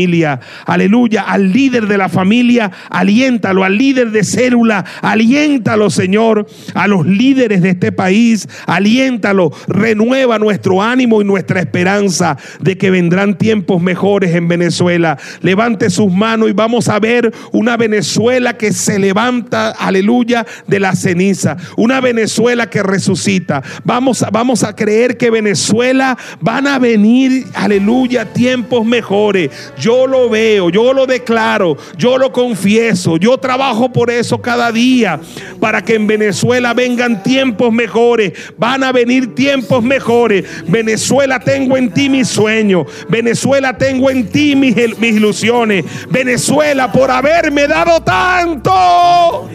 Aleluya. 0.65 1.21
Al 1.21 1.51
líder 1.51 1.87
de 1.87 1.97
la 1.97 2.09
familia, 2.09 2.71
aliéntalo. 2.89 3.63
Al 3.63 3.77
líder 3.77 4.11
de 4.11 4.23
célula, 4.23 4.83
aliéntalo, 5.01 5.89
Señor. 5.89 6.47
A 6.73 6.87
los 6.87 7.05
líderes 7.05 7.61
de 7.61 7.69
este 7.69 7.91
país, 7.91 8.47
aliéntalo. 8.67 9.51
Renueva 9.67 10.37
nuestro 10.39 10.81
ánimo 10.81 11.21
y 11.21 11.25
nuestra 11.25 11.59
esperanza 11.59 12.37
de 12.59 12.77
que 12.77 12.89
vendrán 12.89 13.37
tiempos 13.37 13.81
mejores 13.81 14.35
en 14.35 14.47
Venezuela. 14.47 15.17
Levante 15.41 15.89
sus 15.89 16.11
manos 16.11 16.49
y 16.49 16.53
vamos 16.53 16.89
a 16.89 16.99
ver 16.99 17.33
una 17.51 17.77
Venezuela 17.77 18.57
que 18.57 18.73
se 18.73 18.99
levanta, 18.99 19.71
aleluya, 19.71 20.45
de 20.67 20.79
la 20.79 20.95
ceniza. 20.95 21.57
Una 21.77 22.01
Venezuela 22.01 22.69
que 22.69 22.83
resucita. 22.83 23.63
Vamos 23.83 24.23
a, 24.23 24.29
vamos 24.29 24.63
a 24.63 24.75
creer 24.75 25.17
que 25.17 25.31
Venezuela 25.31 26.17
van 26.41 26.67
a 26.67 26.79
venir, 26.79 27.45
aleluya, 27.53 28.25
tiempos 28.25 28.85
mejores. 28.85 29.51
Yo 29.85 30.07
lo 30.07 30.31
veo, 30.31 30.71
yo 30.71 30.93
lo 30.93 31.05
declaro, 31.05 31.77
yo 31.95 32.17
lo 32.17 32.31
confieso, 32.31 33.17
yo 33.17 33.37
trabajo 33.37 33.93
por 33.93 34.09
eso 34.09 34.41
cada 34.41 34.71
día, 34.71 35.19
para 35.59 35.83
que 35.83 35.93
en 35.93 36.07
Venezuela 36.07 36.73
vengan 36.73 37.21
tiempos 37.21 37.71
mejores, 37.71 38.33
van 38.57 38.83
a 38.83 38.91
venir 38.91 39.35
tiempos 39.35 39.83
mejores. 39.83 40.43
Venezuela 40.67 41.39
tengo 41.39 41.77
en 41.77 41.91
ti 41.91 42.09
mis 42.09 42.27
sueños, 42.27 42.87
Venezuela 43.09 43.77
tengo 43.77 44.09
en 44.09 44.27
ti 44.27 44.55
mis, 44.55 44.75
ilusiones, 44.75 45.85
Venezuela 46.09 46.91
por 46.91 47.11
haberme 47.11 47.67
dado 47.67 48.01
tanto. 48.01 49.47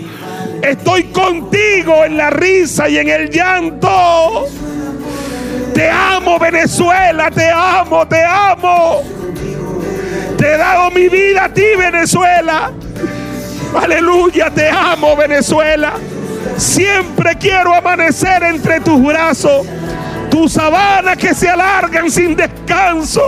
Estoy 0.62 1.07
contigo 1.07 2.05
en 2.05 2.16
la 2.16 2.31
risa 2.31 2.88
y 2.88 2.99
en 2.99 3.09
el 3.09 3.31
llanto. 3.31 4.47
Te 5.75 5.90
amo 5.90 6.38
Venezuela, 6.38 7.33
te 7.33 7.51
amo, 7.51 8.07
te 8.07 8.23
amo. 8.23 9.03
Te 10.40 10.55
he 10.55 10.57
dado 10.57 10.90
mi 10.90 11.07
vida 11.10 11.44
a 11.44 11.48
ti, 11.52 11.67
Venezuela. 11.77 12.73
Aleluya, 13.79 14.48
te 14.48 14.71
amo, 14.71 15.15
Venezuela. 15.15 15.92
Siempre 16.56 17.37
quiero 17.38 17.75
amanecer 17.75 18.42
entre 18.44 18.81
tus 18.81 19.04
brazos, 19.04 19.67
tus 20.31 20.54
sabanas 20.54 21.19
que 21.19 21.35
se 21.35 21.46
alargan 21.46 22.10
sin 22.10 22.35
descanso. 22.35 23.21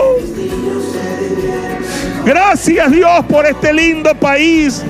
Gracias 2.25 2.89
Dios 2.89 3.25
por 3.29 3.45
este 3.45 3.71
lindo 3.71 4.15
país. 4.15 4.83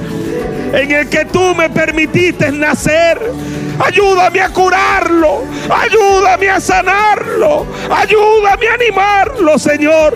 en 0.71 0.91
el 0.91 1.09
que 1.09 1.25
tú 1.25 1.53
me 1.53 1.69
permitiste 1.69 2.53
nacer. 2.53 3.19
Ayúdame 3.83 4.39
a 4.39 4.49
curarlo, 4.49 5.43
ayúdame 5.69 6.49
a 6.49 6.61
sanarlo, 6.61 7.65
ayúdame 7.91 8.69
a 8.69 8.73
animarlo, 8.75 9.59
Señor. 9.59 10.15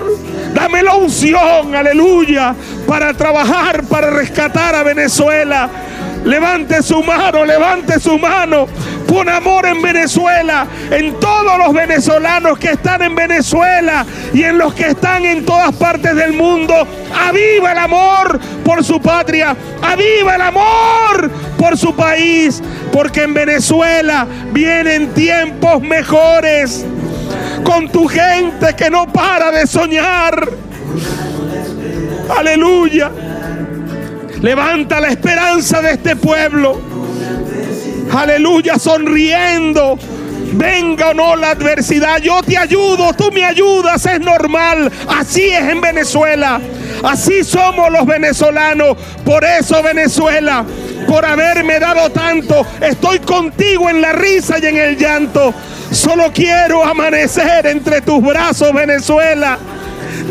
Dame 0.58 0.82
la 0.82 0.96
unción, 0.96 1.76
aleluya, 1.76 2.56
para 2.88 3.14
trabajar, 3.14 3.84
para 3.84 4.10
rescatar 4.10 4.74
a 4.74 4.82
Venezuela. 4.82 5.70
Levante 6.26 6.82
su 6.82 7.04
mano, 7.04 7.46
levante 7.46 8.00
su 8.00 8.18
mano. 8.18 8.66
Pon 9.08 9.30
amor 9.30 9.68
en 9.68 9.84
Venezuela, 9.84 10.66
en 10.90 11.20
todos 11.20 11.60
los 11.60 11.72
venezolanos 11.76 12.58
que 12.58 12.72
están 12.72 13.04
en 13.04 13.14
Venezuela 13.14 14.04
y 14.34 14.42
en 14.42 14.58
los 14.58 14.74
que 14.74 14.88
están 14.88 15.26
en 15.26 15.46
todas 15.46 15.76
partes 15.76 16.16
del 16.16 16.34
mundo. 16.34 16.88
Aviva 17.16 17.74
el 17.74 17.78
amor 17.78 18.40
por 18.66 18.84
su 18.84 19.00
patria, 19.00 19.56
aviva 19.84 20.38
el 20.38 20.42
amor 20.42 21.30
por 21.60 21.78
su 21.78 21.96
país, 21.96 22.64
porque 22.92 23.22
en 23.22 23.36
Venezuela 23.36 24.26
vienen 24.54 25.14
tiempos 25.14 25.84
mejores 25.84 26.84
con 27.64 27.90
tu 27.90 28.08
gente 28.08 28.76
que 28.76 28.90
no 28.90 29.12
para 29.12 29.52
de 29.52 29.68
soñar. 29.68 30.50
Aleluya. 32.38 33.12
Levanta 34.42 35.00
la 35.00 35.10
esperanza 35.10 35.82
de 35.82 35.94
este 35.94 36.16
pueblo. 36.16 36.80
Aleluya, 38.12 38.78
sonriendo. 38.78 39.98
Venga 40.54 41.10
o 41.10 41.14
no 41.14 41.36
la 41.36 41.52
adversidad, 41.52 42.20
yo 42.20 42.42
te 42.42 42.58
ayudo, 42.58 43.14
tú 43.14 43.32
me 43.32 43.44
ayudas, 43.44 44.06
es 44.06 44.20
normal. 44.20 44.92
Así 45.08 45.50
es 45.50 45.64
en 45.64 45.82
Venezuela. 45.82 46.60
Así 47.04 47.44
somos 47.44 47.92
los 47.92 48.06
venezolanos. 48.06 48.98
Por 49.24 49.44
eso 49.44 49.84
Venezuela, 49.84 50.66
por 51.08 51.26
haberme 51.26 51.80
dado 51.80 52.10
tanto, 52.12 52.66
estoy 52.82 53.20
contigo 53.20 53.90
en 53.90 54.02
la 54.02 54.14
risa 54.14 54.58
y 54.60 54.66
en 54.66 54.78
el 54.78 54.98
llanto. 54.98 55.54
Solo 55.92 56.32
quiero 56.34 56.84
amanecer 56.84 57.68
entre 57.68 58.02
tus 58.02 58.22
brazos, 58.22 58.74
Venezuela 58.74 59.58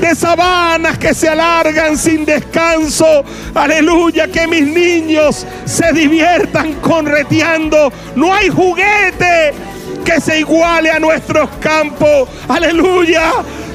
de 0.00 0.14
sabanas 0.14 0.98
que 0.98 1.14
se 1.14 1.28
alargan 1.28 1.96
sin 1.96 2.24
descanso. 2.24 3.24
Aleluya, 3.54 4.28
que 4.28 4.46
mis 4.46 4.66
niños 4.66 5.46
se 5.64 5.92
diviertan 5.92 6.74
correteando. 6.74 7.92
No 8.14 8.34
hay 8.34 8.48
juguete 8.48 9.54
que 10.07 10.20
se 10.20 10.38
iguale 10.38 10.90
a 10.90 11.00
nuestros 11.00 11.50
campos. 11.61 12.28
Aleluya. 12.48 13.32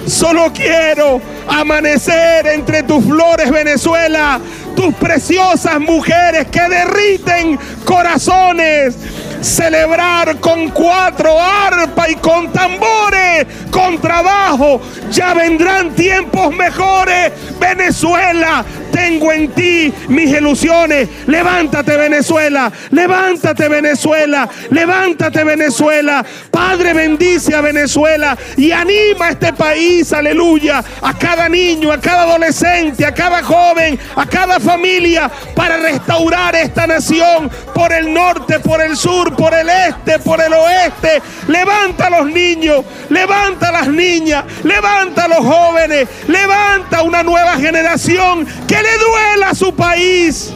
Solo 0.08 0.52
quiero 0.52 1.22
amanecer 1.48 2.48
entre 2.48 2.82
tus 2.84 3.06
flores, 3.06 3.52
Venezuela, 3.52 4.40
tus 4.76 4.96
preciosas 4.96 5.80
mujeres 5.80 6.48
que 6.48 6.62
derriten 6.62 7.60
corazones 7.86 8.96
celebrar 9.42 10.40
con 10.40 10.70
cuatro 10.70 11.40
arpas 11.40 12.10
y 12.10 12.16
con 12.16 12.52
tambores, 12.52 13.48
con 13.72 14.00
trabajo. 14.00 14.82
Ya 15.12 15.34
vendrán 15.34 15.92
tiempos 15.92 16.54
mejores. 16.56 17.32
Venezuela, 17.60 18.64
tengo 18.92 19.32
en 19.32 19.50
ti 19.50 19.94
mis 20.10 20.32
ilusiones. 20.32 21.10
Levántate 21.28 21.98
Venezuela, 21.98 22.72
levántate 22.92 23.68
Venezuela, 23.68 24.48
levántate 24.70 25.44
Venezuela. 25.44 26.26
Padre 26.52 26.94
bendice 26.94 27.56
a 27.56 27.62
Venezuela 27.62 28.38
y 28.58 28.72
anima 28.72 29.28
a 29.28 29.30
este 29.32 29.54
país, 29.54 30.12
aleluya, 30.14 30.84
a 31.02 31.18
cada 31.18 31.50
niño, 31.50 31.92
a 31.92 32.00
cada 32.00 32.24
adolescente, 32.24 33.06
a 33.06 33.14
cada 33.14 33.42
joven, 33.44 34.00
a 34.16 34.26
cada 34.26 34.60
familia 34.60 35.30
para 35.56 35.78
restaurar 35.78 36.56
esta 36.56 36.88
nación 36.88 37.50
por 37.74 37.92
el 37.92 38.14
norte, 38.14 38.60
por 38.60 38.82
el 38.82 38.96
sur, 38.96 39.31
por 39.36 39.54
el 39.54 39.70
este, 39.70 40.20
por 40.20 40.42
el 40.42 40.54
oeste. 40.54 41.22
Levanta 41.48 42.08
a 42.08 42.10
los 42.10 42.26
niños, 42.28 42.86
levanta 43.10 43.70
a 43.70 43.72
las 43.72 43.88
niñas, 43.88 44.46
levanta 44.64 45.26
a 45.26 45.28
los 45.28 45.40
jóvenes, 45.40 46.08
levanta 46.28 47.04
una 47.04 47.24
nueva 47.24 47.58
generación 47.58 48.46
que 48.68 48.76
le 48.82 48.98
duela 48.98 49.50
a 49.50 49.56
su 49.56 49.76
país. 49.76 50.52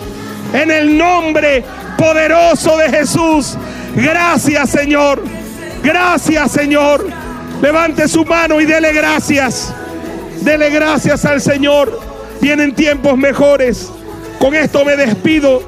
En 0.54 0.72
el 0.72 0.98
nombre 0.98 1.64
poderoso 1.98 2.78
de 2.78 2.90
Jesús. 2.90 3.58
Gracias 3.96 4.70
Señor. 4.70 5.24
Gracias 5.84 6.52
Señor. 6.52 7.08
Levante 7.62 8.08
su 8.08 8.26
mano 8.26 8.60
y 8.62 8.66
dele 8.66 8.94
gracias. 8.94 9.74
Dele 10.42 10.70
gracias 10.70 11.26
al 11.26 11.42
Señor. 11.42 12.00
Vienen 12.42 12.76
tiempos 12.76 13.18
mejores. 13.18 13.90
Con 14.40 14.54
esto 14.54 14.86
me 14.86 14.96
despido. 14.96 15.64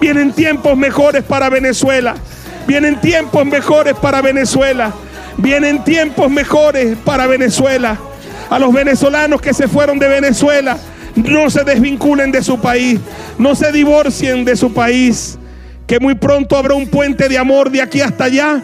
Vienen 0.00 0.32
tiempos 0.32 0.76
mejores 0.76 1.24
para 1.24 1.48
Venezuela. 1.48 2.14
Vienen 2.70 3.00
tiempos 3.00 3.44
mejores 3.44 3.94
para 3.94 4.22
Venezuela. 4.22 4.94
Vienen 5.38 5.82
tiempos 5.82 6.30
mejores 6.30 6.96
para 7.04 7.26
Venezuela. 7.26 7.98
A 8.48 8.60
los 8.60 8.72
venezolanos 8.72 9.40
que 9.40 9.52
se 9.52 9.66
fueron 9.66 9.98
de 9.98 10.06
Venezuela 10.06 10.78
no 11.16 11.50
se 11.50 11.64
desvinculen 11.64 12.30
de 12.30 12.44
su 12.44 12.60
país, 12.60 13.00
no 13.38 13.56
se 13.56 13.72
divorcien 13.72 14.44
de 14.44 14.54
su 14.54 14.72
país, 14.72 15.36
que 15.88 15.98
muy 15.98 16.14
pronto 16.14 16.56
habrá 16.56 16.74
un 16.74 16.86
puente 16.86 17.28
de 17.28 17.38
amor 17.38 17.72
de 17.72 17.82
aquí 17.82 18.02
hasta 18.02 18.26
allá. 18.26 18.62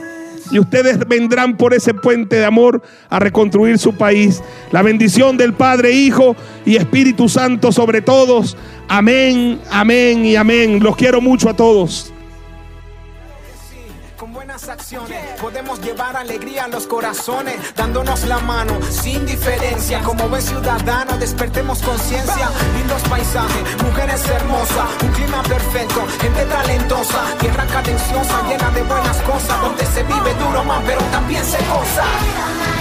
Y 0.53 0.61
ustedes 0.61 1.01
vendrán 1.09 1.57
por 1.57 1.75
ese 1.75 1.93
puente 1.93 2.37
de 2.37 2.45
amor 2.45 2.81
a 3.11 3.19
reconstruir 3.19 3.77
su 3.77 3.97
país. 3.97 4.41
La 4.71 4.83
bendición 4.83 5.37
del 5.37 5.53
Padre, 5.53 5.91
Hijo 5.91 6.37
y 6.65 6.77
Espíritu 6.77 7.29
Santo 7.29 7.73
sobre 7.73 8.03
todos. 8.03 8.57
Amén, 8.87 9.59
amén 9.69 10.25
y 10.25 10.37
amén. 10.37 10.79
Los 10.81 10.95
quiero 10.95 11.21
mucho 11.21 11.51
a 11.51 11.57
todos 11.57 12.13
podemos 15.41 15.81
llevar 15.81 16.17
alegría 16.17 16.65
a 16.65 16.69
los 16.69 16.87
corazones, 16.87 17.57
dándonos 17.75 18.25
la 18.25 18.39
mano 18.39 18.79
sin 18.91 19.27
diferencia. 19.27 20.01
Como 20.03 20.29
buen 20.29 20.43
ciudadano, 20.43 21.17
despertemos 21.19 21.81
conciencia. 21.83 22.51
Lindos 22.77 23.03
paisajes, 23.09 23.83
mujeres 23.83 24.27
hermosas, 24.29 24.89
un 25.03 25.09
clima 25.13 25.43
perfecto, 25.43 26.07
gente 26.21 26.45
talentosa, 26.45 27.25
tierra 27.41 27.67
cadenciosa, 27.67 28.43
llena 28.49 28.71
de 28.71 28.83
buenas 28.83 29.17
cosas, 29.23 29.61
donde 29.61 29.85
se 29.87 30.03
vive 30.05 30.35
duro 30.35 30.65
más, 30.65 30.83
pero 30.87 31.01
también 31.11 31.45
se 31.45 31.59
goza. 31.59 32.76